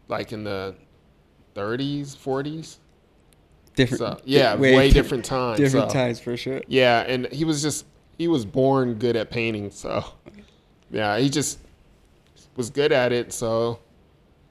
[0.07, 0.75] like in the
[1.55, 2.77] 30s, 40s.
[3.75, 5.59] Different, so, yeah, way, way different times.
[5.59, 6.61] Different so, times for sure.
[6.67, 7.85] Yeah, and he was just
[8.17, 10.03] he was born good at painting, so
[10.89, 11.59] yeah, he just
[12.57, 13.31] was good at it.
[13.31, 13.79] So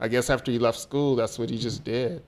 [0.00, 2.22] I guess after he left school, that's what he just did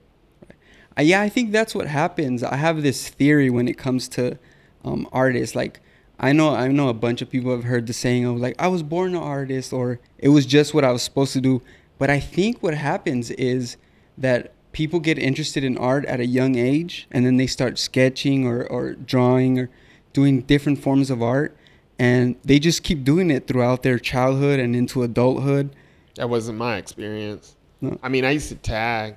[1.01, 2.43] yeah, I think that's what happens.
[2.43, 4.37] I have this theory when it comes to
[4.83, 5.55] um, artists.
[5.55, 5.81] Like,
[6.19, 8.67] I know, I know a bunch of people have heard the saying of like, I
[8.67, 11.61] was born an artist, or it was just what I was supposed to do.
[11.97, 13.77] But I think what happens is
[14.17, 18.45] that people get interested in art at a young age, and then they start sketching
[18.45, 19.69] or, or drawing or
[20.13, 21.55] doing different forms of art.
[21.99, 25.75] And they just keep doing it throughout their childhood and into adulthood.
[26.15, 27.55] That wasn't my experience.
[27.81, 27.97] No.
[28.01, 29.15] I mean, I used to tag,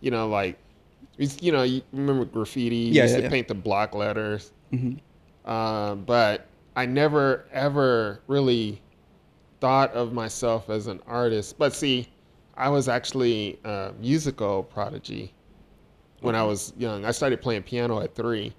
[0.00, 0.58] you know, like,
[1.16, 2.76] you know, you remember graffiti?
[2.76, 3.30] You Yeah, used yeah, to yeah.
[3.30, 4.52] paint the block letters.
[4.70, 4.92] hmm
[5.44, 6.46] Uh, but
[6.76, 8.80] I never ever really
[9.60, 11.58] thought of myself as an artist.
[11.58, 12.08] But see,
[12.56, 15.32] I was actually a musical prodigy
[16.20, 17.04] when I was young.
[17.04, 18.52] I started playing piano at three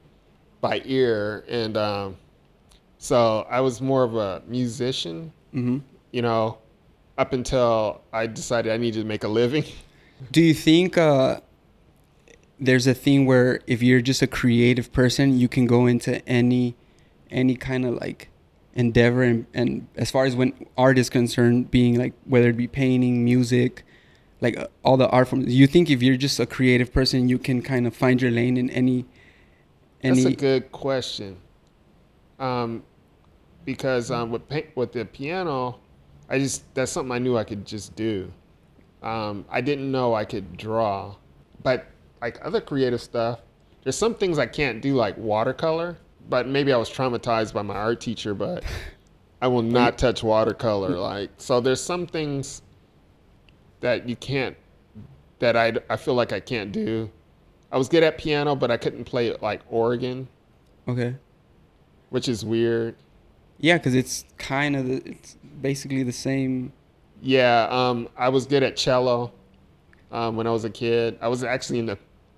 [0.60, 2.18] by ear, and um,
[3.02, 5.80] so I was more of a musician, hmm
[6.12, 6.58] you know,
[7.18, 9.64] up until I decided I needed to make a living.
[10.32, 11.40] Do you think uh,
[12.60, 16.76] there's a thing where if you're just a creative person, you can go into any
[17.32, 18.30] any kind of like
[18.76, 22.68] endeavor and, and as far as when art is concerned, being like whether it be
[22.68, 23.84] painting, music,
[24.42, 25.52] like uh, all the art forms.
[25.52, 28.58] You think if you're just a creative person, you can kind of find your lane
[28.58, 29.06] in any
[30.04, 31.38] any That's a good question.
[32.38, 32.84] Um,
[33.66, 34.42] because um, with
[34.76, 35.80] with the piano,
[36.30, 38.32] I just that's something I knew I could just do.
[39.04, 41.16] Um, I didn't know I could draw,
[41.64, 41.88] but
[42.22, 43.42] like other creative stuff,
[43.84, 45.98] there's some things I can't do, like watercolor.
[46.30, 48.64] But maybe I was traumatized by my art teacher, but
[49.42, 50.98] I will not touch watercolor.
[50.98, 52.62] Like so, there's some things
[53.80, 54.56] that you can't
[55.40, 57.10] that I I feel like I can't do.
[57.72, 60.28] I was good at piano, but I couldn't play like organ,
[60.88, 61.16] okay.
[62.10, 62.96] which is weird.
[63.62, 66.74] Yeah, because it's kind of the, it's basically the same.
[67.22, 69.32] Yeah, um, I was good at cello
[70.12, 71.18] um, when I was a kid.
[71.22, 71.98] I was actually in the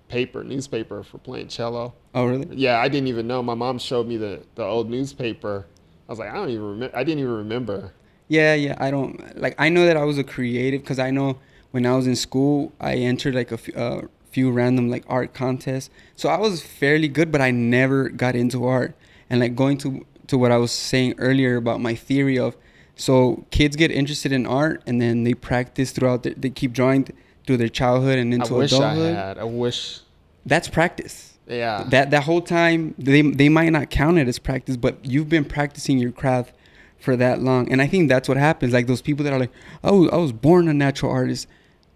[0.10, 1.94] paper, newspaper for playing cello.
[2.14, 2.48] Oh, really?
[2.56, 3.42] Yeah, I didn't even know.
[3.42, 5.66] My mom showed me the, the old newspaper.
[6.08, 6.96] I was like, I don't even remember.
[6.96, 7.94] I didn't even remember.
[8.28, 8.76] Yeah, yeah.
[8.78, 9.56] I don't like.
[9.58, 11.40] I know that I was a creative because I know
[11.72, 15.34] when I was in school, I entered like a few, uh, few random like art
[15.34, 15.90] contests.
[16.16, 18.96] So I was fairly good, but I never got into art.
[19.30, 22.56] And like going to to what I was saying earlier about my theory of,
[22.96, 26.24] so kids get interested in art and then they practice throughout.
[26.24, 27.08] Their, they keep drawing
[27.46, 29.16] through their childhood and into I wish adulthood.
[29.16, 29.38] I had.
[29.38, 30.02] I wish.
[30.46, 31.38] That's practice.
[31.48, 31.86] Yeah.
[31.90, 35.46] That that whole time they they might not count it as practice, but you've been
[35.46, 36.54] practicing your craft
[37.00, 38.72] for that long, and I think that's what happens.
[38.72, 39.52] Like those people that are like,
[39.84, 41.48] "Oh, I was born a natural artist."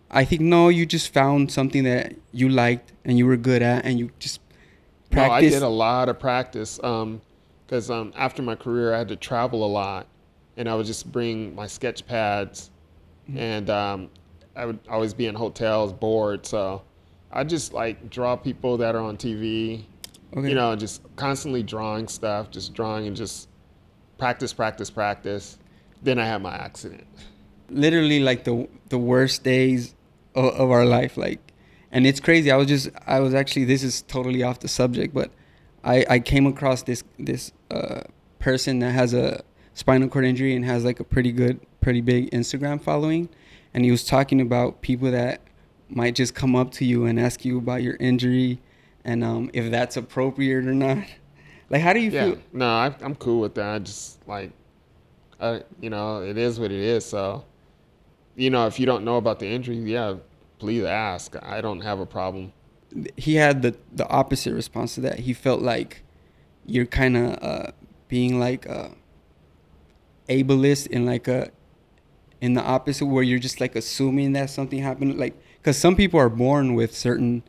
[0.10, 3.86] I think no, you just found something that you liked and you were good at,
[3.86, 4.42] and you just
[5.12, 7.22] No, I did a lot of practice um,
[7.67, 10.08] because um, after my career, I had to travel a lot,
[10.58, 12.71] and I would just bring my sketch pads,
[13.30, 13.39] Mm-hmm.
[13.39, 14.10] and um,
[14.56, 16.45] I would always be in hotels bored.
[16.45, 16.84] So
[17.32, 19.84] I just like draw people that are on TV,
[20.36, 20.49] okay.
[20.49, 23.49] you know, just constantly drawing stuff, just drawing and just
[24.17, 25.60] practice, practice, practice.
[26.03, 27.06] Then I had my accident.
[27.69, 29.93] literally like the the worst days
[30.36, 31.39] of, of our life like
[31.91, 35.13] and it's crazy i was just i was actually this is totally off the subject
[35.13, 35.32] but
[35.84, 38.01] i i came across this this uh
[38.39, 42.30] person that has a spinal cord injury and has like a pretty good pretty big
[42.32, 43.30] instagram following
[43.73, 45.41] and he was talking about people that
[45.89, 48.60] might just come up to you and ask you about your injury
[49.03, 50.97] and um if that's appropriate or not
[51.69, 53.75] like how do you Yeah, feel no, I, I'm cool with that.
[53.75, 54.51] I just like,
[55.39, 57.06] I, you know, it is what it is.
[57.06, 57.45] So,
[58.36, 60.17] you know, if you don't know about the injury, yeah,
[60.60, 61.36] please ask.
[61.43, 62.53] I don't have a problem.
[63.17, 65.19] he had the the opposite response to that.
[65.19, 66.03] He felt like
[66.67, 67.71] you're kind of uh,
[68.08, 68.89] being like uh,
[70.30, 71.49] ableist in like a
[72.39, 76.19] in the opposite where you're just like assuming that something happened like because some people
[76.19, 77.41] are born with certain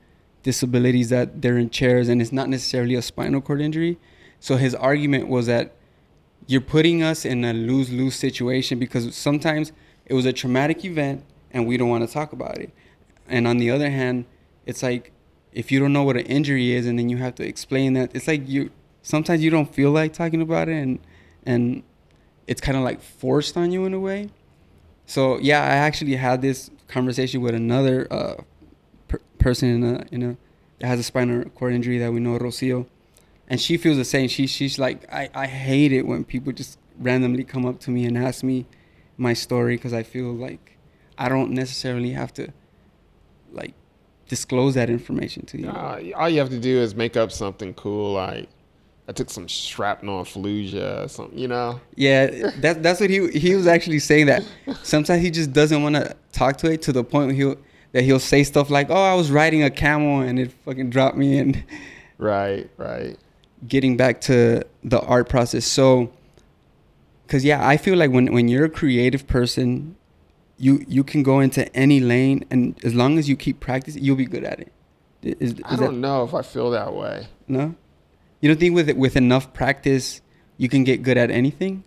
[0.42, 3.98] disabilities that they're in chairs and it's not necessarily a spinal cord injury.
[4.40, 5.74] So his argument was that
[6.46, 9.72] you're putting us in a lose-lose situation because sometimes
[10.07, 12.72] it was a traumatic event and we don't want to talk about it.
[13.28, 14.24] And on the other hand
[14.64, 15.12] it's like
[15.52, 18.11] if you don't know what an injury is and then you have to explain that
[18.14, 18.70] it's like you
[19.03, 20.99] sometimes you don't feel like talking about it and
[21.45, 21.83] and
[22.47, 24.31] it's kind of like forced on you in a way.
[25.07, 28.43] So yeah i actually had this conversation with another uh,
[29.09, 30.37] per- person in a in a
[30.81, 32.87] that has a spinal cord injury that we know rocio.
[33.51, 34.29] And she feels the same.
[34.29, 38.05] She she's like i i hate it when people just randomly come up to me
[38.05, 38.67] and ask me
[39.17, 40.77] my story because i feel like
[41.17, 42.53] i don't necessarily have to
[43.53, 43.75] like
[44.29, 45.69] disclose that information to you.
[45.69, 48.49] Uh, all you have to do is make up something cool, like
[49.09, 51.81] I took some shrapnel and Fallujah or something, you know?
[51.97, 54.44] Yeah, that that's what he he was actually saying that
[54.83, 57.57] sometimes he just doesn't want to talk to it to the point where he'll
[57.92, 61.16] that he'll say stuff like, "Oh, I was riding a camel and it fucking dropped
[61.16, 61.64] me." And
[62.18, 63.16] Right, right.
[63.66, 66.12] getting back to the art process, so
[67.27, 69.97] because yeah, I feel like when when you're a creative person,
[70.59, 74.16] you you can go into any lane, and as long as you keep practicing, you'll
[74.16, 74.73] be good at it.
[75.23, 77.27] Is, is I don't know if I feel that way.
[77.47, 77.75] No,
[78.40, 80.20] you don't think with with enough practice,
[80.57, 81.85] you can get good at anything?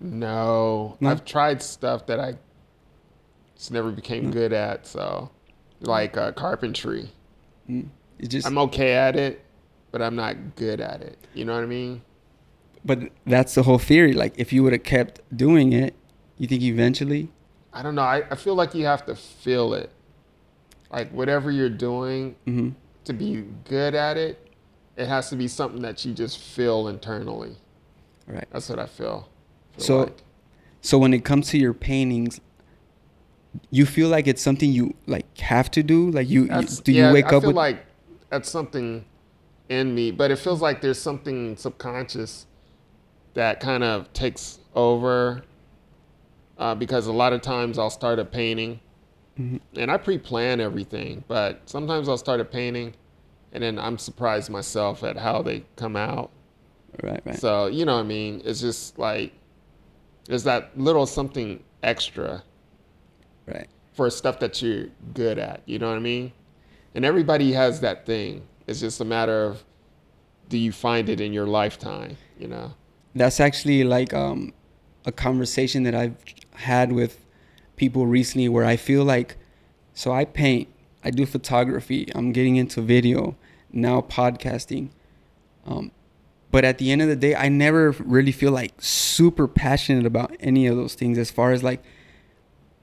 [0.00, 1.10] No, No?
[1.10, 2.34] I've tried stuff that I
[3.56, 4.86] just never became good at.
[4.86, 5.30] So,
[5.80, 7.10] like uh, carpentry,
[7.68, 9.44] It just I'm okay at it,
[9.92, 11.18] but I'm not good at it.
[11.34, 12.02] You know what I mean?
[12.82, 14.14] but that's the whole theory.
[14.14, 15.94] Like if you would have kept doing it,
[16.38, 17.28] you think eventually
[17.74, 18.02] I don't know.
[18.02, 19.90] I, I feel like you have to feel it.
[20.90, 22.74] Like whatever you're doing Mhm.
[23.04, 24.49] to be good at it,
[24.96, 27.56] it has to be something that you just feel internally.
[28.26, 28.46] Right.
[28.50, 29.28] That's what I feel.
[29.76, 30.16] feel So- like.
[30.82, 32.40] So when it comes to your paintings,
[33.70, 36.10] you feel like it's something you like have to do.
[36.10, 37.32] Like you, you do yeah, you wake up?
[37.32, 37.84] I up feel with like
[38.30, 39.04] that's something
[39.68, 42.46] in me, but it feels like there's something subconscious
[43.34, 45.42] that kind of takes over.
[46.56, 48.80] Uh, because a lot of times I'll start a painting,
[49.38, 52.92] and I pre-plan everything, but sometimes I'll start a painting,
[53.52, 56.30] and then I'm surprised myself at how they come out.
[57.02, 58.42] right, right, So you know what I mean?
[58.44, 59.32] It's just like
[60.26, 62.42] there's that little something extra
[63.46, 63.68] right.
[63.92, 65.62] for stuff that you're good at.
[65.66, 66.32] You know what I mean?
[66.94, 68.42] And everybody has that thing.
[68.66, 69.64] It's just a matter of
[70.48, 72.16] do you find it in your lifetime?
[72.38, 72.74] You know?
[73.14, 74.52] That's actually like um,
[75.04, 76.16] a conversation that I've
[76.54, 77.24] had with
[77.76, 79.36] people recently where I feel like,
[79.94, 80.68] so I paint,
[81.02, 83.36] I do photography, I'm getting into video,
[83.72, 84.90] now podcasting.
[85.66, 85.92] Um,
[86.50, 90.34] but at the end of the day, I never really feel like super passionate about
[90.40, 91.82] any of those things as far as like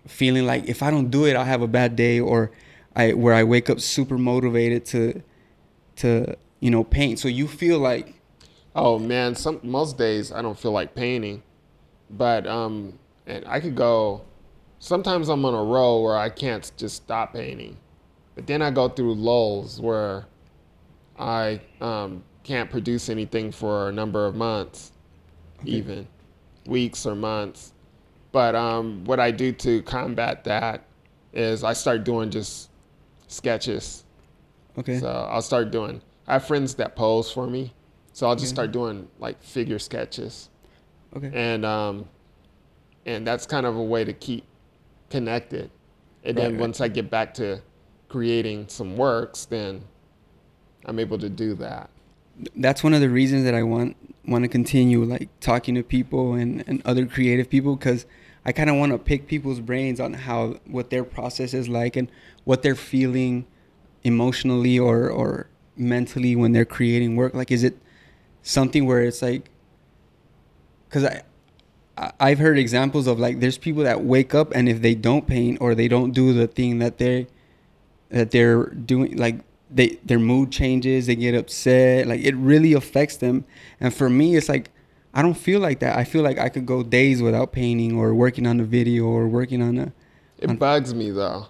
[0.08, 2.52] feeling like if I don't do it, I'll have a bad day or
[2.95, 5.21] I where I wake up super motivated to
[5.97, 7.19] to you know paint.
[7.19, 8.17] So you feel like
[8.78, 11.41] Oh man, some most days I don't feel like painting,
[12.12, 14.21] but um, and I could go.
[14.78, 17.78] Sometimes I'm on a roll where I can't just stop painting,
[18.36, 20.28] but then I go through lulls where
[21.20, 24.92] I um, can't produce anything for a number of months,
[25.66, 26.08] even
[26.66, 27.74] weeks or months.
[28.32, 30.86] But um, what I do to combat that
[31.34, 32.70] is I start doing just
[33.28, 34.04] sketches.
[34.78, 36.02] okay, So I'll start doing.
[36.28, 37.74] I have friends that pose for me,
[38.14, 40.50] so I'll just start doing like figure sketches,
[41.16, 41.32] okay.
[41.34, 42.06] and um,
[43.06, 44.44] and that's kind of a way to keep
[45.10, 45.72] connected.
[46.24, 46.62] And Right, then right.
[46.62, 47.62] once I get back to
[48.10, 49.84] creating some works, then
[50.88, 51.89] I'm able to do that.
[52.56, 53.95] that's one of the reasons that I want
[54.26, 58.06] want to continue like talking to people and, and other creative people because
[58.45, 61.95] I kind of want to pick people's brains on how what their process is like
[61.95, 62.10] and
[62.43, 63.45] what they're feeling
[64.04, 67.78] emotionally or or mentally when they're creating work like is it
[68.41, 69.50] something where it's like
[70.88, 71.23] because I
[72.19, 75.58] I've heard examples of like there's people that wake up and if they don't paint
[75.60, 77.28] or they don't do the thing that they
[78.10, 79.39] that they're doing like
[79.70, 83.44] they their mood changes they get upset like it really affects them
[83.80, 84.70] and for me it's like
[85.14, 88.14] i don't feel like that i feel like i could go days without painting or
[88.14, 89.92] working on a video or working on a
[90.40, 91.48] It bugs me though.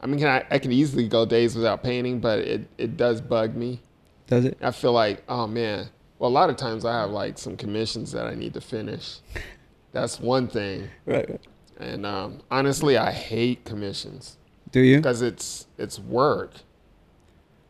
[0.00, 3.54] I mean, I, I can easily go days without painting, but it, it does bug
[3.54, 3.82] me.
[4.26, 5.90] does it I feel like, oh man.
[6.18, 9.18] Well, a lot of times I have like some commissions that I need to finish.
[9.92, 10.88] That's one thing.
[11.06, 11.40] right, right.
[11.78, 14.36] And um, honestly, I hate commissions
[14.70, 16.52] do you because it's it's work.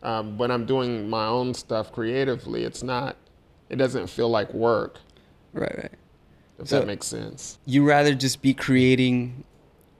[0.03, 3.17] Um, when I'm doing my own stuff creatively, it's not.
[3.69, 4.99] It doesn't feel like work.
[5.53, 5.93] right right
[6.59, 7.59] If So- that makes sense.
[7.67, 9.45] you rather just be creating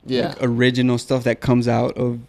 [0.07, 0.29] Yeah.
[0.29, 2.21] like, original stuff that comes out of, of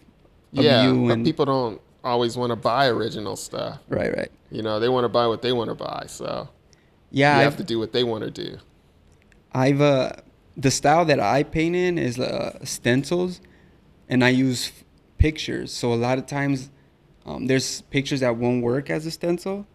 [0.66, 0.84] yeah.
[0.88, 3.80] you but and people don't always want to buy original stuff.
[3.90, 6.06] right right You know, they want to buy what they want to buy.
[6.08, 6.50] So
[7.12, 8.58] yeah you I've, have to do what they want to do.
[9.54, 10.12] I've uh
[10.58, 13.40] the style that I paint in is uh, stencils,
[14.10, 14.84] and I use f-
[15.18, 15.72] pictures.
[15.74, 16.70] So a lot of times,
[17.26, 19.66] um, there's pictures that won't work as a stencil,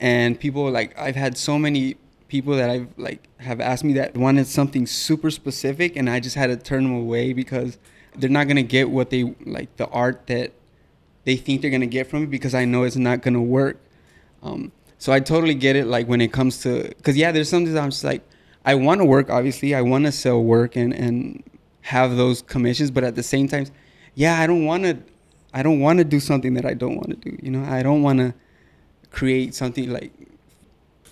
[0.00, 1.96] and people like I've had so many
[2.28, 6.36] people that I've like have asked me that wanted something super specific, and I just
[6.36, 7.78] had to turn them away because
[8.16, 10.52] they're not gonna get what they like the art that
[11.24, 13.78] they think they're gonna get from it because I know it's not gonna work.
[14.42, 15.86] Um, so I totally get it.
[15.86, 18.22] Like when it comes to, cause yeah, there's something I'm just like,
[18.64, 19.30] I want to work.
[19.30, 21.42] Obviously, I want to sell work and and
[21.82, 22.90] have those commissions.
[22.90, 23.66] But at the same time,
[24.14, 24.98] yeah, I don't want to.
[25.56, 27.38] I don't want to do something that I don't want to do.
[27.42, 28.34] You know, I don't want to
[29.10, 30.12] create something like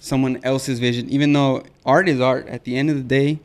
[0.00, 1.08] someone else's vision.
[1.08, 3.40] Even though art is art, at the end of the day,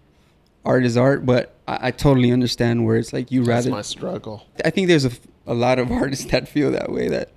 [0.65, 1.25] art is art.
[1.25, 4.45] But I, I totally understand where it's like you That's rather my struggle.
[4.65, 5.11] I think there's a,
[5.47, 7.07] a lot of artists that feel that way.
[7.07, 7.29] That,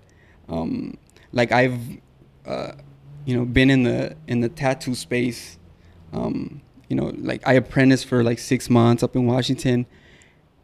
[0.48, 0.98] um,
[1.30, 1.78] like I've,
[2.44, 2.72] uh,
[3.24, 5.56] you know, been in the in the tattoo space.
[6.12, 9.86] Um, you know, like I apprenticed for like six months up in Washington,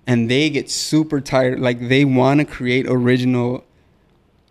[0.08, 1.60] and they get super tired.
[1.60, 3.62] Like they want to create original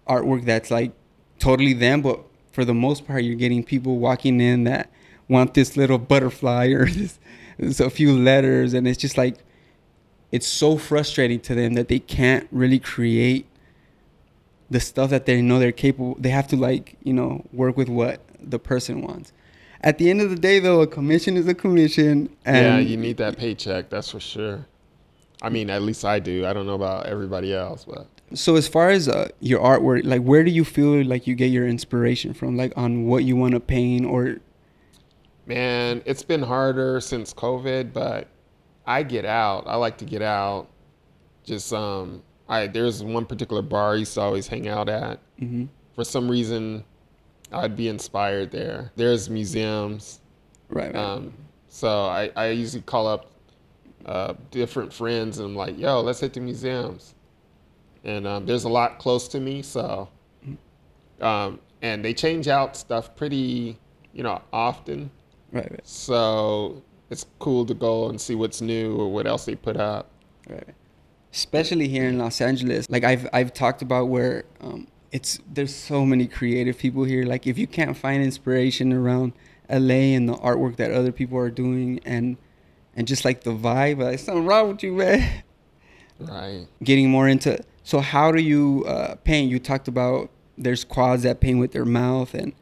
[0.07, 0.91] artwork that's like
[1.39, 4.91] totally them, but for the most part, you're getting people walking in that
[5.27, 7.19] want this little butterfly or this,
[7.57, 9.39] this a few letters, and it's just like
[10.31, 13.47] it's so frustrating to them that they can't really create
[14.69, 16.15] the stuff that they know they're capable.
[16.19, 19.33] They have to like you know work with what the person wants.
[19.81, 22.97] At the end of the day, though, a commission is a commission, and yeah, you
[22.97, 23.89] need that paycheck.
[23.89, 24.67] That's for sure.
[25.41, 26.45] I mean, at least I do.
[26.45, 30.21] I don't know about everybody else, but So as far as uh, your artwork, like
[30.21, 32.57] where do you feel like you get your inspiration from?
[32.57, 34.37] Like on what you want to paint or
[35.45, 37.93] man, it's been harder since COVID.
[37.93, 38.27] But
[38.85, 39.65] I get out.
[39.67, 40.67] I like to get out.
[41.43, 45.19] Just um, I there's one particular bar I used to always hang out at.
[45.39, 45.67] Mhm.
[45.95, 46.83] For some reason,
[47.51, 48.91] I'd be inspired there.
[48.95, 50.19] There's museums.
[50.69, 50.95] right, right.
[50.95, 51.33] Um,
[51.69, 53.31] so I, I usually call up
[54.07, 57.13] uh, different friends and I'm like, yo, let's hit the museums.
[58.03, 60.09] And um, there's a lot close to me, so
[61.21, 63.77] um, and they change out stuff pretty,
[64.13, 65.09] you know, often.
[65.51, 69.55] right, right, So it's cool to go and see what's new or what else they
[69.55, 70.09] put up.
[70.49, 70.67] right.
[71.33, 76.05] Especially here in Los Angeles, like I've I've talked about where um, it's there's so
[76.05, 77.25] many creative people here.
[77.25, 79.33] Like if you can't find inspiration around
[79.69, 82.37] LA and the artwork that other people are doing and
[82.97, 85.43] and just like the vibe, like something wrong with you, man.
[86.19, 86.65] Right.
[86.83, 91.39] getting more into so how do you uh, paint you talked about there's quads that
[91.39, 92.53] paint with their mouth and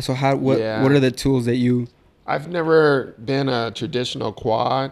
[0.00, 0.82] so how what Yeah.
[0.82, 1.86] what are the tools that you
[2.26, 4.90] I've never been a traditional quad.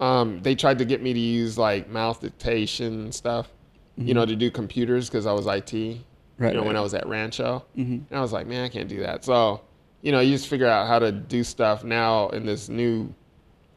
[0.00, 3.48] Um, they tried to get me to use like mouth dictation stuff,
[3.96, 5.64] you know, to do computers because I was IT.
[5.72, 6.42] Mm-hmm.
[6.42, 6.76] Right, You know, when.
[6.76, 8.02] I was at Rancho, Mhm.
[8.08, 9.24] and I was like, man, I can't do that.
[9.24, 9.62] So,
[10.02, 13.12] you know, you just figure out how to do stuff now in this new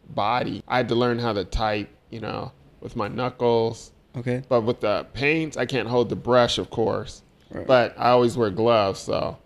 [0.09, 0.63] body.
[0.67, 3.91] I had to learn how to type, you know, with my knuckles.
[4.17, 7.23] okay But with the paint, I can't hold the brush, of course.
[7.51, 7.67] Right.
[7.67, 9.37] But I always wear gloves, so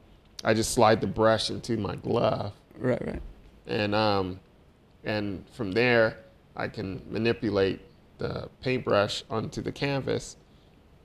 [0.43, 3.21] I just slide the brush into my glove right right
[3.67, 4.39] and um,
[5.03, 6.17] and from there
[6.55, 7.81] I can manipulate
[8.17, 10.37] the paintbrush onto the canvas.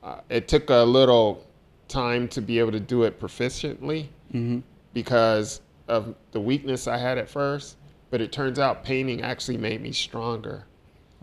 [0.03, 1.45] Uh, it took a little
[1.89, 4.61] time to be able to do it proficiently mm-hmm.
[4.95, 7.77] because of the weakness I had at first.
[8.11, 10.67] But it turns out painting actually made me stronger.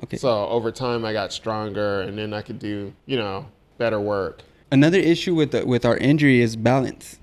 [0.04, 0.18] okay.
[0.18, 4.42] So over time I got stronger, and then I could do you know better work.
[4.72, 7.20] another issue with the, with our injury is balance.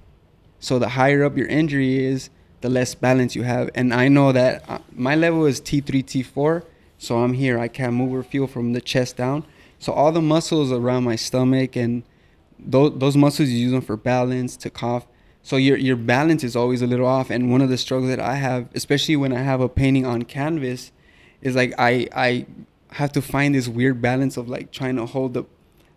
[0.60, 2.30] So the higher up your injury is
[2.62, 3.68] the less balance you have.
[3.74, 6.64] And i know that uh, my level is t3 t4
[6.98, 7.58] so i'm here.
[7.58, 9.44] I can't move or feel from the chest down.
[9.78, 12.02] So all the muscles around my stomach and
[12.58, 15.06] those, those muscles you use them for balance to cough
[15.44, 18.18] so your your balance is always a little off and one of the struggles that
[18.18, 20.90] i have especially when i have a painting on canvas
[21.40, 22.44] is like i i
[22.90, 25.44] have to find this weird balance of like trying to hold the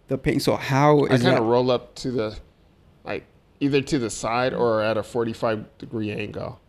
[0.08, 2.38] the paint so how I kind of roll up to the
[3.04, 3.26] like
[3.60, 6.60] either to the side or at a 45 degree angle.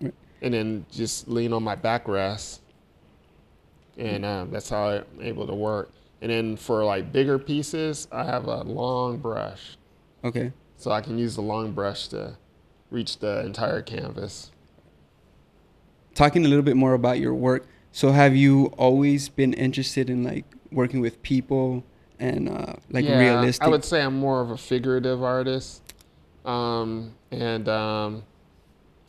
[0.00, 0.14] Right.
[0.42, 2.60] And then just lean on my backrest.
[3.96, 5.90] And um, that's how I'm able to work.
[6.22, 9.76] And then for like bigger pieces, I have a long brush.
[10.24, 12.36] okay So I can use the long brush to
[12.90, 14.50] reach the entire canvas.
[16.14, 20.24] talking a little bit more about your work so have you always been interested in
[20.24, 21.84] like working with people
[22.18, 25.82] and uh, like Yeah, realistic I would say I'm more of a figurative artist.
[26.44, 28.22] Um, and um,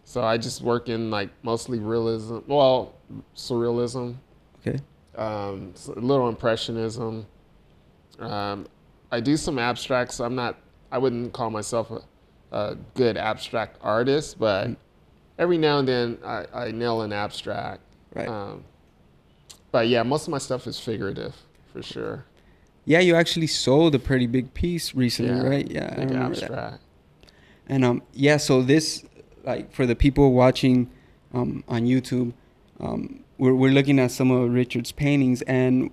[0.04, 2.94] so I just work in like mostly realism, well,
[3.36, 4.16] surrealism,
[4.60, 4.80] okay
[5.18, 7.26] um, s- a little impressionism.
[8.20, 8.68] Um,
[9.12, 10.20] I do some abstracts.
[10.20, 10.58] I'm not,
[10.92, 12.02] I wouldn't call myself a,
[12.56, 14.72] a good abstract artist, but
[15.38, 17.82] every now and then I, I nail an abstract.
[18.14, 18.64] right Um,
[19.72, 21.36] but yeah, most of my stuff is figurative
[21.72, 22.26] for sure.
[22.86, 26.36] yeah you actually sold a pretty big piece recently Yeah, right yeah i Big remember
[26.36, 26.84] that abstract.
[27.68, 29.06] And um, yeah, so this,
[29.44, 30.90] like, for the people watching
[31.36, 32.34] um, on YouTube,
[32.80, 35.92] um, we're, we're looking at some of Richard's paintings, and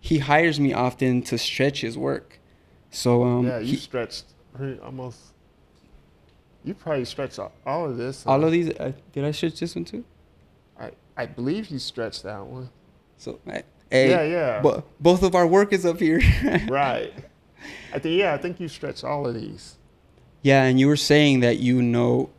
[0.00, 2.35] he hires me often to stretch his work.
[2.96, 4.24] So um, yeah, you he- stretched
[4.54, 5.18] pretty- almost.
[6.64, 7.52] You probably stretched all-
[7.90, 8.26] of this.
[8.26, 10.04] all of these, uh, did I stretch this one too?
[10.80, 12.70] I, I believe you stretched that one.
[13.18, 14.60] So, I, Yeah, yeah.
[14.62, 16.20] Bo- both of our work is up here.
[16.68, 17.12] Right.
[17.92, 19.76] I think yeah, I think you stretched all of these.
[20.42, 22.30] Yeah, and you were saying that you know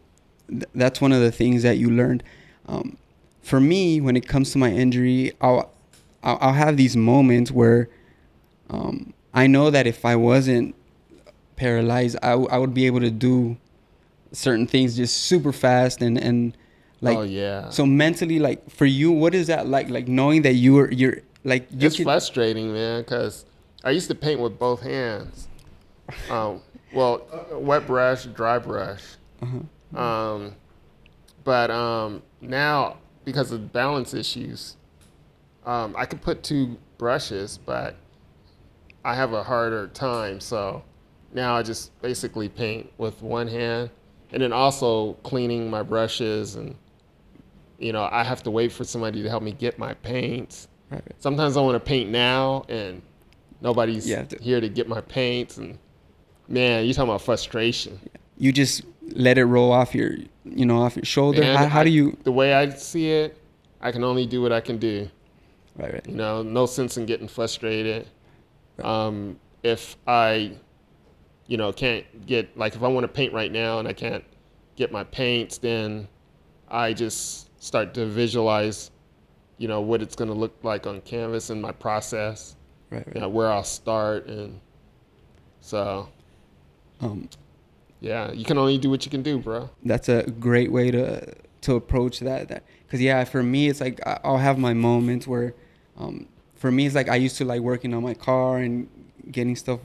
[0.49, 2.23] th- that's one of the things that you learned.
[2.67, 2.97] Um,
[3.41, 5.71] for me, when it comes to my injury, I'll
[6.23, 7.89] I'll, I'll have these moments where
[8.69, 10.75] um, I know that if I wasn't
[11.55, 13.57] paralyzed, I, w- I would be able to do
[14.31, 16.55] certain things just super fast and and
[16.99, 17.69] like oh yeah.
[17.69, 21.19] so mentally like for you what is that like like knowing that you are you're
[21.45, 23.45] like you it's frustrating, man, because
[23.83, 25.47] I used to paint with both hands.
[26.29, 26.61] Um,
[26.93, 29.03] well, wet brush, dry brush,
[29.41, 29.99] Uh-huh.
[29.99, 30.55] Um,
[31.43, 34.77] but um, now because of balance issues,
[35.65, 37.95] um, I could put two brushes, but
[39.07, 40.41] I have a harder time.
[40.41, 40.83] So
[41.33, 43.89] now I just basically paint with one hand,
[44.33, 46.75] and then also cleaning my brushes and
[47.79, 50.67] you know I have to wait for somebody to help me get my paints.
[50.91, 51.01] Right.
[51.19, 53.01] Sometimes I want to paint now and
[53.61, 55.77] nobody's to- here to get my paints and
[56.49, 57.99] man, you talking about frustration.
[58.37, 60.11] You just let it roll off your,
[60.45, 61.43] you know, off your shoulder.
[61.43, 62.17] How, how do I- you?
[62.23, 63.37] The way I see it,
[63.81, 65.09] I can only do what I can do.
[65.77, 66.05] Right, right.
[66.07, 68.07] You know, no sense in getting frustrated.
[68.83, 70.53] Um, if I,
[71.47, 74.23] you know, can't get like if I want to paint right now and I can't
[74.75, 76.07] get my paints, then
[76.69, 78.91] I just start to visualize,
[79.57, 82.55] you know, what it's going to look like on canvas and my process,
[82.91, 83.15] Right, right.
[83.15, 84.59] you know, where I'll start, and
[85.61, 86.07] so
[87.01, 87.29] Um,
[87.99, 89.69] yeah, you can only do what you can do, bro.
[89.83, 93.99] that's a great way to to approach that that because yeah for me it's like
[94.23, 95.55] i'll have my moments where
[95.97, 98.89] um for me it's like i used to like working on my car and
[99.31, 99.79] getting stuff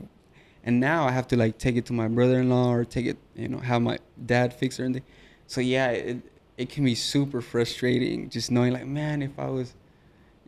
[0.64, 3.48] and now i have to like take it to my brother-in-law or take it you
[3.48, 5.02] know have my dad fix it and
[5.46, 6.18] so yeah it
[6.56, 9.74] it can be super frustrating just knowing like man if i was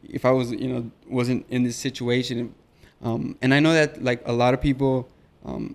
[0.03, 2.55] if i was you know wasn't in this situation
[3.03, 5.09] um and i know that like a lot of people
[5.45, 5.75] um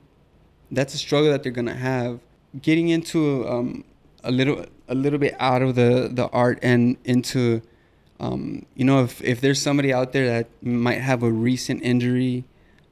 [0.71, 2.19] that's a struggle that they're gonna have.
[2.61, 3.83] Getting into um,
[4.23, 7.61] a little a little bit out of the the art and into
[8.19, 12.45] um, you know if if there's somebody out there that might have a recent injury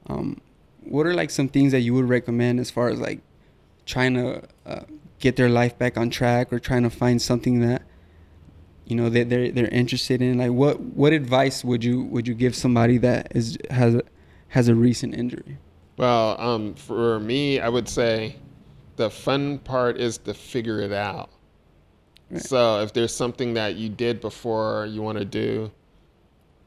[0.08, 0.40] um,
[0.82, 3.22] what are like some things that you would recommend as far as like
[3.86, 4.84] trying to uh,
[5.20, 7.82] get their life back on track or trying to find something that
[8.86, 12.34] you know that they're they're interested in like what what advice would you would you
[12.34, 14.02] give somebody that is has a,
[14.50, 15.58] has a recent injury
[15.98, 18.36] Well, um, for me, I would say
[18.98, 21.32] the fun part is to figure it out.
[22.30, 22.42] Right.
[22.42, 25.72] So if there's something that you did before you want to do,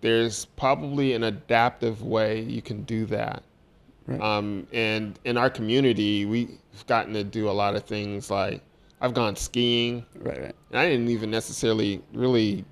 [0.00, 3.42] there's probably an adaptive way you can do that.
[4.06, 4.20] Right.
[4.20, 8.62] Um, and in our community, we've gotten to do a lot of things like
[9.00, 12.64] I've gone skiing, right right and I didn't even necessarily really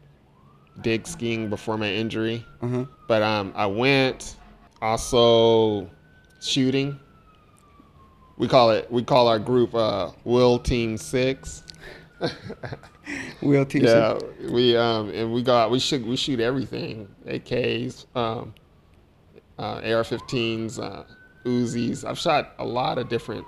[0.83, 2.45] dig skiing before my injury.
[2.63, 4.37] uh-huh But um, I went
[4.83, 5.91] also
[6.41, 6.99] shooting.
[8.37, 8.91] We call it.
[8.91, 11.65] We call our group uh, Wheel Team Six.
[13.43, 13.85] Wheel teach.
[13.85, 14.19] Yeah,
[14.51, 18.55] we um and we got we shoot we shoot everything AKs, um,
[19.59, 21.05] uh, AR-15s, uh,
[21.45, 22.05] Uzis.
[22.05, 23.47] I've shot a lot of different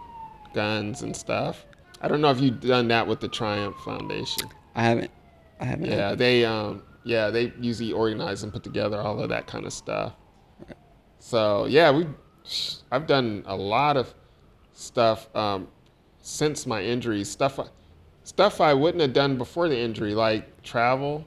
[0.54, 1.66] guns and stuff.
[2.00, 4.48] I don't know if you've done that with the Triumph Foundation.
[4.74, 5.10] I haven't.
[5.60, 5.90] I haven't.
[5.90, 9.72] Yeah, they um yeah, they usually organize and put together all of that kind of
[9.72, 10.14] stuff.
[11.18, 12.06] So yeah, we
[12.90, 14.14] I've done a lot of
[14.72, 15.68] stuff um,
[16.20, 17.24] since my injury.
[17.24, 17.58] Stuff
[18.30, 21.26] stuff I wouldn't have done before the injury, like travel,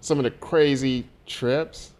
[0.00, 1.92] some of the crazy trips.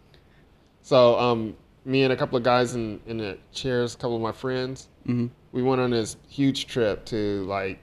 [0.82, 4.22] So um, me and a couple of guys in in the chairs, a couple of
[4.22, 7.78] my friends, hmm we went on this huge trip to like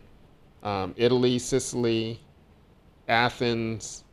[0.64, 2.20] um, Italy, Sicily,
[3.08, 4.04] Athens,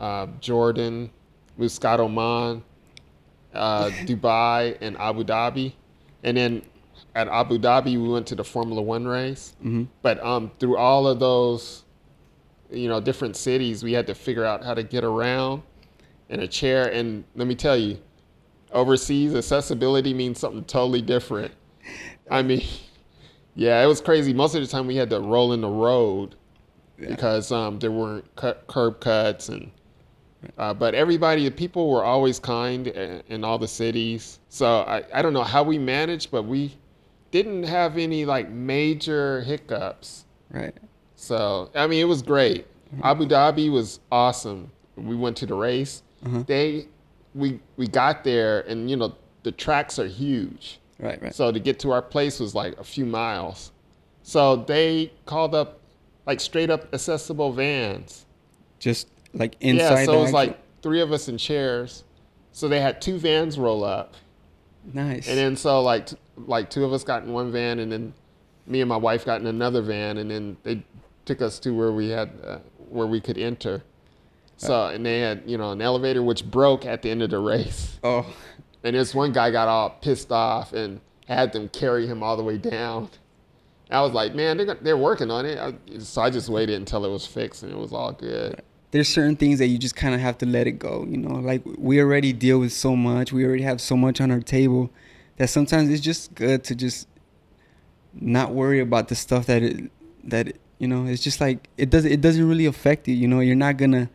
[0.00, 1.10] uh, Jordan,
[1.56, 2.62] Muscat, Oman,
[3.54, 5.72] uh, Dubai, and Abu Dhabi.
[6.24, 6.62] And then
[7.14, 9.54] at Abu Dhabi, we went to the Formula One race.
[9.60, 11.84] hmm But um, through all of those,
[12.70, 15.62] you know, different cities, we had to figure out how to get around
[16.28, 16.86] in a chair.
[16.92, 17.98] And let me tell you,
[18.72, 21.52] overseas, accessibility means something totally different.
[22.30, 22.62] I mean,
[23.54, 24.32] yeah, it was crazy.
[24.32, 26.36] Most of the time, we had to roll in the road
[26.96, 29.70] because um, there weren't curb cuts and.
[30.56, 34.38] Uh, but everybody, the people were always kind in, in all the cities.
[34.48, 36.74] So I, I don't know how we managed, but we
[37.30, 40.24] didn't have any like major hiccups.
[40.50, 40.74] Right.
[41.16, 42.66] So I mean, it was great.
[43.02, 44.70] Abu Dhabi was awesome.
[44.96, 46.02] We went to the race.
[46.26, 46.42] Uh-huh.
[46.46, 46.86] They,
[47.34, 49.14] we we got there, and you know
[49.44, 50.80] the tracks are huge.
[50.98, 51.22] Right.
[51.22, 51.34] Right.
[51.34, 53.72] So to get to our place was like a few miles.
[54.22, 55.80] So they called up
[56.26, 58.26] like straight up accessible vans.
[58.78, 60.00] Just like inside.
[60.00, 62.04] yeah, so it was actual- like three of us in chairs.
[62.52, 64.14] So they had two vans roll up.
[64.92, 65.28] Nice.
[65.28, 68.14] And then so like t- like two of us got in one van, and then
[68.66, 70.82] me and my wife got in another van, and then they
[71.24, 72.58] took us to where we had uh,
[72.88, 73.82] where we could enter.
[74.56, 77.38] So and they had you know an elevator which broke at the end of the
[77.38, 78.26] race, oh,
[78.84, 82.42] and this one guy got all pissed off and had them carry him all the
[82.42, 83.08] way down.
[83.90, 85.58] I was like, man, they're they're working on it.
[85.58, 88.62] I, so I just waited until it was fixed, and it was all good.
[88.90, 91.06] There's certain things that you just kind of have to let it go.
[91.08, 93.32] You know, like we already deal with so much.
[93.32, 94.90] We already have so much on our table
[95.36, 97.06] that sometimes it's just good to just
[98.14, 99.90] not worry about the stuff that it
[100.24, 103.14] that it, You know, it's just like it doesn't It doesn't really affect you.
[103.14, 104.10] You know, you're not gonna,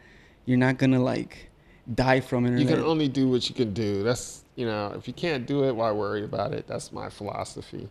[0.46, 1.50] you're not gonna like
[1.94, 2.60] die from it.
[2.60, 4.04] You can only do what you can do.
[4.04, 6.66] That's you know, if you can't do it, why worry about it?
[6.68, 7.88] That's my philosophy.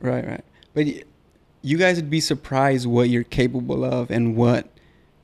[0.00, 0.44] Right, right.
[0.74, 0.86] But
[1.62, 4.68] you guys would be surprised what you're capable of and what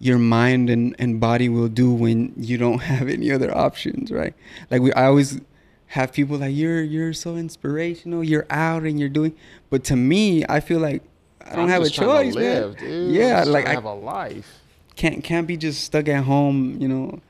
[0.05, 4.34] your mind and, and body will do when you don't have any other options, right?
[4.70, 5.40] Like we I always
[5.88, 9.34] have people like you're you're so inspirational, you're out and you're doing
[9.70, 11.02] but to me, I feel like
[11.40, 12.90] I don't I'm have a just trying to choice, live, man.
[12.90, 13.14] dude.
[13.14, 14.61] Yeah, like I have a life.
[14.96, 17.20] can't can't be just stuck at home, you know,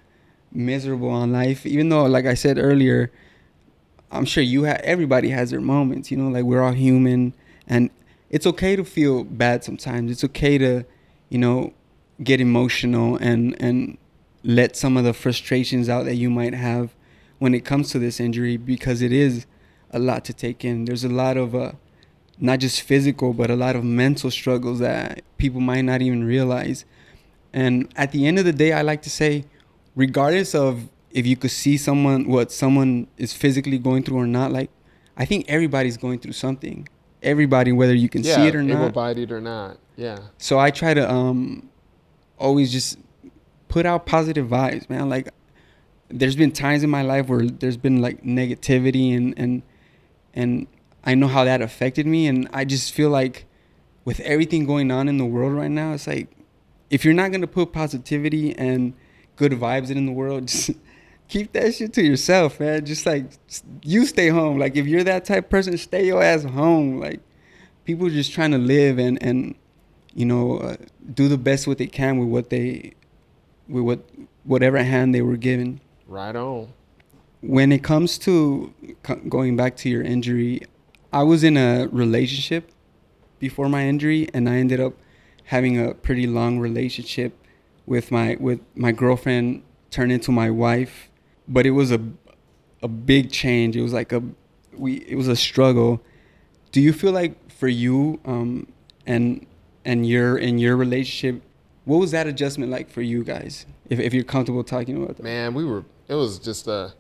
[0.53, 1.67] miserable on life.
[1.67, 3.11] Even though, like I said earlier,
[4.11, 6.11] I'm sure you have everybody has their moments.
[6.11, 7.35] You know, like we're all human,
[7.67, 7.91] and
[8.31, 10.11] it's okay to feel bad sometimes.
[10.11, 10.85] It's okay to,
[11.29, 11.73] you know,
[12.23, 13.99] get emotional and and
[14.45, 16.95] let some of the frustrations out that you might have
[17.39, 19.47] when it comes to this injury because it is
[19.91, 20.85] a lot to take in.
[20.85, 21.73] There's a lot of uh,
[22.39, 26.85] not just physical, but a lot of mental struggles that people might not even realize.
[27.53, 29.45] And at the end of the day, I like to say,
[29.95, 34.51] regardless of if you could see someone, what someone is physically going through or not,
[34.51, 34.71] like,
[35.17, 36.89] I think everybody's going through something.
[37.23, 38.83] Everybody, whether you can yeah, see it or not.
[38.83, 39.79] able-bodied or not.
[39.97, 40.19] Yeah.
[40.39, 41.71] So I try to um
[42.39, 42.99] always just
[43.69, 45.09] put out positive vibes, man.
[45.09, 45.29] Like
[46.09, 49.63] there's been times in my life where there's been like negativity and and
[50.33, 50.67] and
[51.05, 53.47] I know how that affected me and I just feel like
[54.05, 56.29] with everything going on in the world right now, it's like
[56.91, 58.95] if you're not to put positivity and
[59.37, 60.71] good vibes in the world, just
[61.29, 62.85] keep that shit to yourself, man.
[62.85, 63.27] Just like
[63.83, 64.59] you stay home.
[64.59, 67.01] Like if you're that type of person, stay your ass home.
[67.01, 67.21] Like
[67.85, 69.55] people just trying to live and and
[70.15, 70.77] you know uh,
[71.13, 72.95] do the best what they can with what they
[73.69, 74.01] with what
[74.45, 75.81] whatever hand they were given.
[76.07, 76.73] Right on.
[77.41, 80.61] when it comes to co- going back to your injury
[81.13, 82.71] i was in a relationship
[83.39, 84.95] before my injury and i ended up
[85.45, 87.33] having a pretty long relationship
[87.87, 91.11] with my with my girlfriend turned into my wife.
[91.47, 92.01] But it was a
[92.83, 93.77] a big change.
[93.77, 94.23] It was like a
[94.77, 96.01] we it was a struggle.
[96.73, 98.67] Do you feel like for you um
[99.07, 99.47] and
[99.85, 101.43] and your in your relationship
[101.85, 105.23] what was that adjustment like for you guys if, if you're comfortable talking about that
[105.23, 105.85] Man, we were.
[106.09, 106.93] It was just a,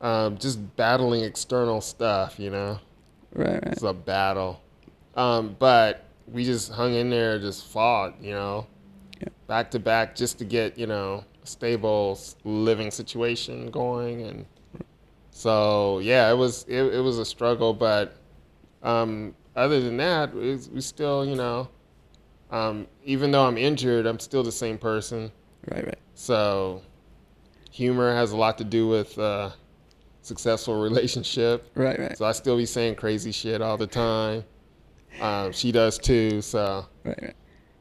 [0.00, 2.38] um, just battling external stuff.
[2.38, 2.78] You know,
[3.34, 4.60] right right it's a battle.
[5.16, 8.14] Um, but we just hung in there, just fought.
[8.20, 8.66] You know,
[9.20, 9.28] Yeah.
[9.48, 14.46] back to back, just to get you know stable living situation going, and
[15.30, 17.72] so yeah, it was it, it was a struggle.
[17.74, 18.14] But
[18.82, 21.68] um, other than that, we still you know,
[22.50, 25.30] um, even though I'm injured, I'm still the same person.
[25.70, 26.82] right right So,
[27.70, 29.50] humor has a lot to do with uh,
[30.22, 31.70] successful relationship.
[31.74, 34.44] right right So I still be saying crazy shit all the time.
[35.20, 36.40] Um, she does too.
[36.42, 37.34] So right right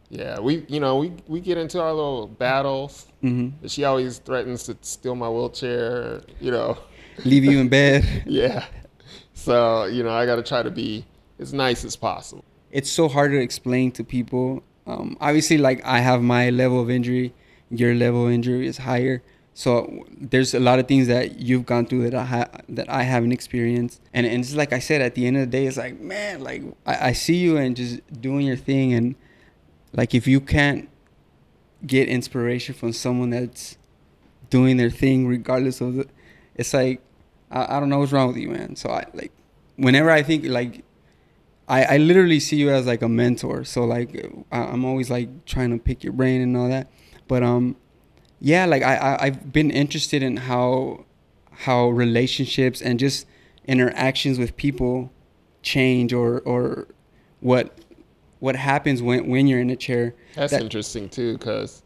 [0.09, 3.07] yeah, we you know we we get into our little battles.
[3.21, 3.67] mm-hmm.
[3.67, 6.21] She always threatens to steal my wheelchair.
[6.39, 6.77] You know,
[7.25, 8.05] leave you in bed.
[8.25, 8.65] yeah.
[9.33, 11.05] So you know I got to try to be
[11.39, 12.45] as nice as possible.
[12.71, 14.63] It's so hard to explain to people.
[14.85, 17.33] Um, obviously, like I have my level of injury,
[17.69, 19.21] your level of injury is higher.
[19.53, 23.01] So there's a lot of things that you've gone through that I ha- that I
[23.01, 25.77] haven't experienced, and and it's like I said at the end of the day, it's
[25.77, 29.15] like man, like I, I see you and just doing your thing, and
[29.93, 30.89] like if you can't
[31.85, 33.77] get inspiration from someone that's
[34.51, 36.07] doing their thing regardless of the,
[36.53, 37.01] it's like
[37.49, 38.75] I, I don't know what's wrong with you, man.
[38.75, 39.31] So I like
[39.75, 40.83] whenever I think like
[41.67, 43.63] I, I literally see you as like a mentor.
[43.65, 46.89] So like I, I'm always like trying to pick your brain and all that.
[47.27, 47.75] But um,
[48.39, 51.05] yeah, like I, I I've been interested in how
[51.51, 53.25] how relationships and just
[53.65, 55.11] interactions with people
[55.61, 56.87] change or or
[57.41, 57.77] what
[58.39, 60.15] what happens when when you're in a chair.
[60.35, 61.83] That's That- interesting too, because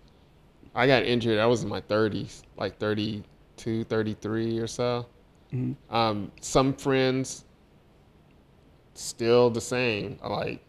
[0.75, 1.39] I got injured.
[1.39, 5.05] I was in my 30s, like 32, 33 or so.
[5.53, 5.75] Mhm.
[5.89, 7.43] Um, some friends
[8.93, 10.17] still the same.
[10.23, 10.61] Like,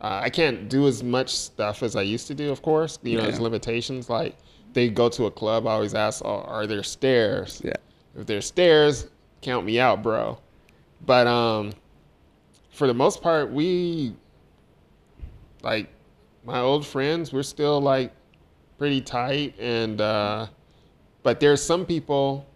[0.00, 2.98] uh, I can't do as much stuff as I used to do, of course.
[3.02, 4.10] You know, there's limitations.
[4.10, 4.36] Like,
[4.72, 7.62] they go to a club, I always ask, oh, are there stairs?
[7.64, 7.72] Yeah.
[8.14, 9.08] If there's stairs,
[9.40, 10.38] count me out, bro.
[11.06, 11.72] But um,
[12.70, 14.14] for the most part, we
[15.62, 15.88] like
[16.44, 17.32] my old friends.
[17.32, 18.12] We're still like
[18.78, 20.46] pretty tight, and uh,
[21.22, 22.46] but there's some people,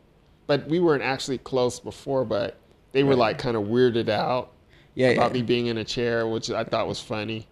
[0.47, 2.60] but we weren't actually close before, but
[2.93, 4.51] they were like kind of weirded out
[4.95, 5.34] Yeah, about yeah.
[5.41, 7.47] me being in a chair, which I thought was funny.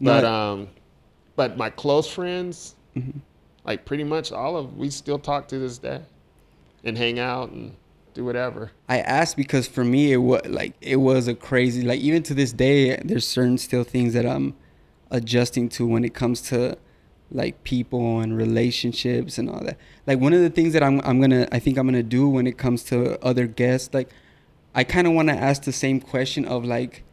[0.00, 0.68] But I- um,
[1.36, 3.20] but my close friends, Mhm.
[3.64, 6.00] like pretty much all of, we still talk to this day,
[6.84, 7.72] and hang out and
[8.14, 8.70] do whatever.
[8.88, 12.34] I asked because for me it was like it was a crazy like even to
[12.34, 14.54] this day there's certain still things that I'm
[15.10, 16.76] adjusting to when it comes to
[17.30, 19.78] like people and relationships and all that.
[20.06, 22.46] Like one of the things that I'm I'm gonna I think I'm gonna do when
[22.46, 24.10] it comes to other guests, like
[24.74, 27.04] I kind of want to ask the same question of like,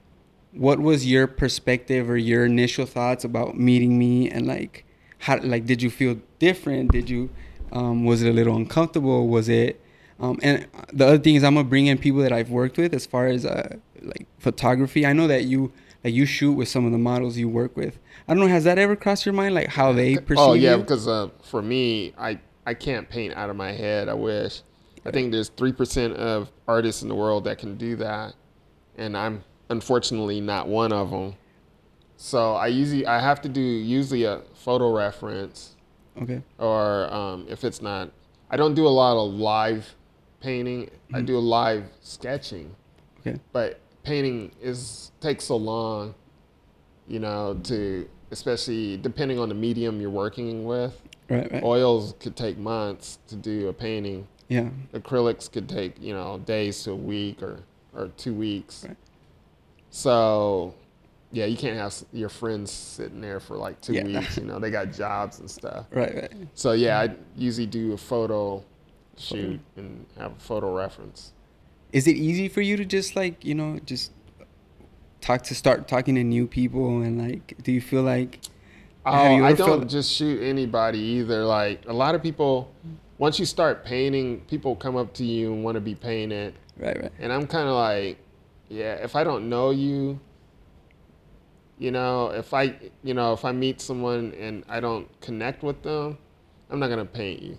[0.51, 4.85] what was your perspective or your initial thoughts about meeting me and like
[5.19, 6.91] how like did you feel different?
[6.91, 7.29] Did you
[7.71, 9.27] um, was it a little uncomfortable?
[9.27, 9.81] Was it
[10.19, 12.93] um, and the other thing is I'm gonna bring in people that I've worked with
[12.93, 15.05] as far as uh, like photography.
[15.05, 15.71] I know that you
[16.03, 17.99] like you shoot with some of the models you work with.
[18.27, 18.49] I don't know.
[18.49, 20.37] Has that ever crossed your mind, like how they perceive?
[20.39, 20.81] Oh yeah, you?
[20.81, 24.09] because uh, for me, I I can't paint out of my head.
[24.09, 24.61] I wish.
[25.05, 28.33] I think there's three percent of artists in the world that can do that,
[28.97, 31.35] and I'm unfortunately not one of them.
[32.17, 35.75] So I usually I have to do usually a photo reference,
[36.21, 36.41] okay.
[36.57, 38.11] or um, if it's not,
[38.49, 39.95] I don't do a lot of live
[40.41, 40.89] painting.
[41.13, 42.75] I do a live sketching,
[43.21, 43.39] Okay.
[43.53, 46.13] but painting is takes so long,
[47.07, 51.01] you know, to especially depending on the medium you're working with.
[51.29, 51.51] Right.
[51.51, 51.63] Right.
[51.63, 54.27] Oils could take months to do a painting.
[54.49, 54.69] Yeah.
[54.93, 57.59] Acrylics could take you know days to a week or
[57.95, 58.83] or two weeks.
[58.87, 58.97] Right.
[59.91, 60.75] So,
[61.31, 64.03] yeah, you can't have your friends sitting there for like two Yeah.
[64.03, 64.37] weeks.
[64.37, 65.85] You know, they got jobs and stuff.
[65.91, 66.13] Right.
[66.15, 66.33] Right.
[66.53, 68.63] So yeah, I usually do a photo
[69.17, 71.33] shoot and have a photo reference.
[71.91, 74.11] Is it easy for you to just like you know just
[75.21, 78.39] talk to start talking to new people and like do you feel like
[79.05, 81.43] Oh, you I don't felt- just shoot anybody either.
[81.45, 82.69] Like a lot of people,
[83.19, 86.99] once you start painting, people come up to you and want to be painted, right
[86.99, 88.17] right and I'm kind of like,
[88.69, 90.19] yeah, if I don't know you,
[91.77, 95.83] you know, if I, you know, if I meet someone and I don't connect with
[95.83, 96.17] them,
[96.69, 97.57] I'm not gonna paint you.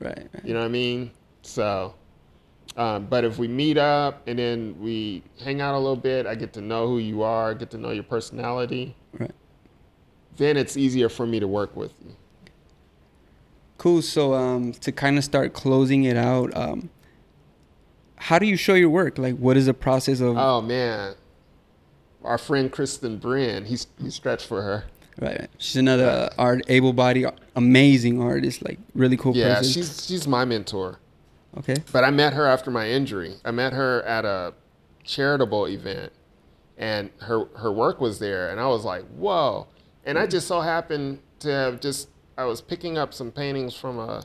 [0.00, 1.10] right right You know what I mean?
[1.42, 1.94] So,
[2.76, 6.34] um, but if we meet up and then we hang out a little bit, I
[6.34, 8.96] get to know who you are, get to know your personality.
[9.12, 9.34] right
[10.38, 12.16] Then it's easier for me to work with you.
[13.82, 16.88] Cool so um to kind of start closing it out um
[18.16, 21.14] how do you show your work like what is the process of Oh man,
[22.22, 24.84] our friend Kristen Bryn, he's he stretched for her.
[25.20, 27.26] right, right she's another uh, art able-bodied
[27.56, 31.00] amazing artist like really cool Yeah, person she's she's my mentor.
[31.58, 33.32] okay But I met her after my injury.
[33.44, 34.54] I met her at a
[35.04, 36.12] charitable event,
[36.78, 39.66] and her her work was there, and I was like, whoa!
[40.06, 43.98] And I just so happened to have just I was picking up some paintings from
[43.98, 44.22] a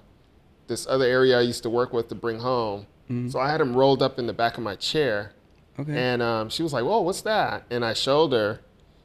[0.68, 2.88] this other area I used to work with to bring home.
[3.30, 5.32] So I had them rolled up in the back of my chair,
[5.80, 8.60] okay and um, she was like, "Whoa, what's that?" And I showed her.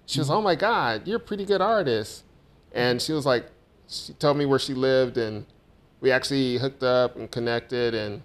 [0.06, 2.24] She was, "Oh my God, you're a pretty good artist."
[2.72, 3.46] And she was like,
[3.86, 5.46] she told me where she lived, and
[6.00, 8.22] we actually hooked up and connected and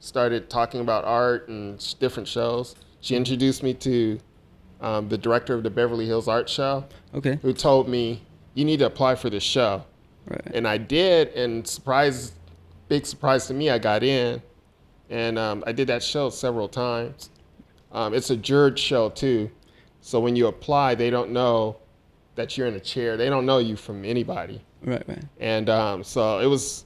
[0.00, 2.74] started talking about art and sh- different shows.
[3.00, 4.18] She introduced me to
[4.80, 8.22] um, the director of the Beverly Hills Art Show, okay who told me,
[8.54, 9.84] "You need to apply for this show."
[10.28, 12.32] Right And I did, and surprise,
[12.88, 14.42] big surprise to me, I got in,
[15.10, 17.30] and um, I did that show several times.
[17.92, 19.50] Um, it's a judged show too,
[20.00, 21.76] so when you apply, they don't know
[22.34, 23.16] that you're in a chair.
[23.16, 26.84] They don't know you from anybody, right right and um, so it was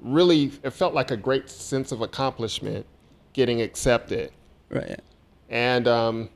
[0.00, 2.86] really, it felt like a great sense of accomplishment
[3.32, 4.30] getting accepted.
[4.70, 5.00] right.
[5.50, 6.28] And um,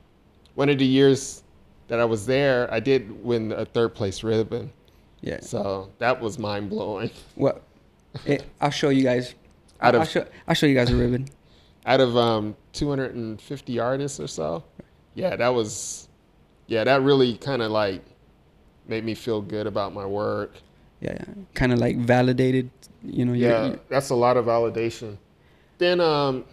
[0.55, 1.43] one of the years
[1.87, 4.71] that I was there, I did win a third place ribbon,
[5.21, 7.09] yeah so that was mind blowing.
[7.35, 7.59] Well,
[8.25, 9.35] it, I'll show you guys.
[9.81, 11.27] Out I'll of- show, I'll show you guys a ribbon.
[11.85, 14.63] out of um, 250 artists or so.
[15.15, 16.07] Yeah, that was,
[16.67, 18.01] yeah, that really kind of like
[18.87, 20.53] made me feel good about my work.
[21.01, 21.25] Yeah, yeah.
[21.53, 22.69] kind of like validated.
[23.03, 23.33] You know.
[23.33, 25.17] your- Yeah, your- that's a lot of validation.
[25.77, 26.43] Then, um,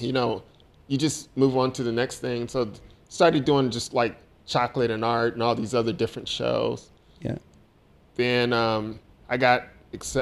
[0.00, 0.42] you know,
[0.88, 2.48] you just move on to the next thing.
[2.48, 2.70] So
[3.08, 6.90] started doing just like chocolate and art and all these other different shows.
[7.20, 7.36] yeah.
[8.18, 8.98] Then um,
[9.30, 9.68] I got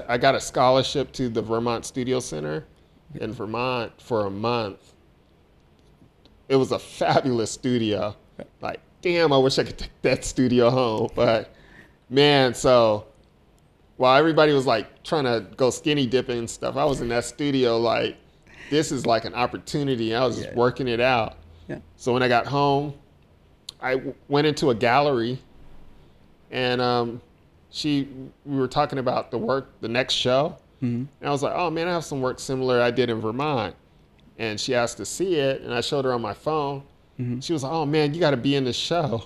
[0.06, 2.64] I got a scholarship to the Vermont Studio Center
[3.16, 4.92] in Vermont for a month.
[6.48, 8.14] It was a fabulous studio.
[8.60, 11.08] Like, damn, I wish I could take that studio home.
[11.16, 11.54] But
[12.10, 13.06] man, so
[13.96, 17.24] while everybody was like trying to go skinny dipping and stuff, I was in that
[17.24, 18.18] studio like,
[18.68, 20.14] this is like an opportunity.
[20.14, 20.54] I was just Yeah.
[20.54, 21.38] working it out.
[21.66, 21.78] Yeah.
[21.96, 22.92] So when I got home,
[23.80, 25.38] I w- went into a gallery,
[26.50, 27.20] and um,
[27.70, 28.08] she
[28.44, 31.06] we were talking about the work, the next show, Mhm.
[31.20, 33.74] and I was like, oh man, I have some work similar I did in Vermont,
[34.38, 36.82] and she asked to see it, and I showed her on my phone.
[37.20, 37.42] Mhm.
[37.42, 39.24] She was like, oh man, you got to be in the show,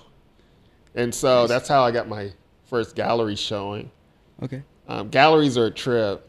[0.95, 2.31] and so that's how I got my
[2.65, 3.91] first gallery showing.
[4.43, 4.63] Okay.
[4.87, 6.27] Um, galleries are a trip.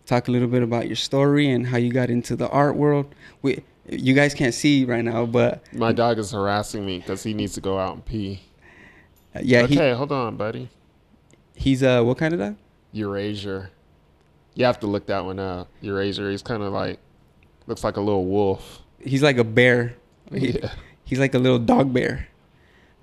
[0.06, 3.14] talk a little bit about your story and how you got into the art world.
[3.42, 7.34] We you guys can't see right now, but My dog is harassing me because he
[7.34, 8.40] needs to go out and pee.
[9.36, 10.68] uh, yeah, okay, hold on, buddy.
[11.54, 12.56] he he's uh what kind of dog?
[12.94, 13.68] Eurasier.
[14.54, 15.68] You have to look that one up.
[15.82, 16.30] Eurasier.
[16.30, 16.98] He's kind of like
[17.66, 18.80] looks like a little wolf.
[19.00, 19.94] He's like a bear.
[20.32, 20.72] He- Yeah.
[21.04, 22.28] He's like a little dog bear.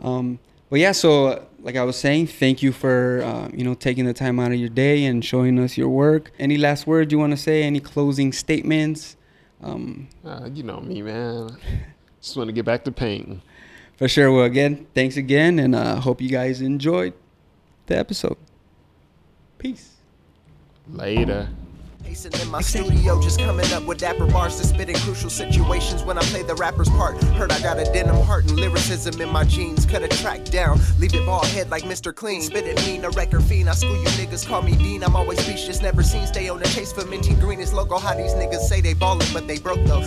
[0.03, 0.39] Um,
[0.69, 4.13] but yeah, so like I was saying, thank you for uh, you know taking the
[4.13, 6.31] time out of your day and showing us your work.
[6.39, 7.63] Any last words you want to say?
[7.63, 9.15] Any closing statements?
[9.61, 11.57] Um, Uh, you know me, man.
[12.21, 13.41] Just want to get back to painting.
[13.97, 14.31] for sure.
[14.31, 17.13] Well, again, thanks again, and uh, hope you guys enjoyed
[17.85, 18.37] the episode.
[19.59, 19.97] Peace.
[20.89, 21.49] Later.
[22.11, 26.03] Pacing in my studio, just coming up with dapper bars to spit in crucial situations
[26.03, 27.23] when I play the rapper's part.
[27.35, 29.85] Heard I got a denim heart and lyricism in my jeans.
[29.85, 32.13] Cut a track down, leave it bald head like Mr.
[32.13, 32.41] Clean.
[32.41, 33.69] Spit it mean, a record fiend.
[33.69, 35.05] I school you niggas, call me Dean.
[35.05, 36.27] I'm always speechless, never seen.
[36.27, 37.61] Stay on the chase for minty green.
[37.61, 40.01] It's local how these niggas say they ballin', but they broke though.